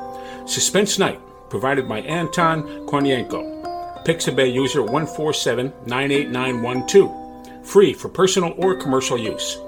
Suspense 0.46 1.00
Night, 1.00 1.20
provided 1.50 1.86
by 1.88 2.00
Anton 2.00 2.62
Kornienko. 2.86 4.04
Pixabay 4.04 4.52
user 4.52 4.80
147-98912. 4.80 7.66
Free 7.66 7.92
for 7.92 8.08
personal 8.08 8.54
or 8.56 8.74
commercial 8.74 9.18
use. 9.18 9.58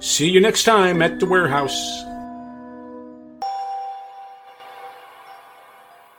See 0.00 0.28
you 0.28 0.40
next 0.40 0.64
time 0.64 1.00
at 1.02 1.20
the 1.20 1.26
warehouse. 1.26 2.02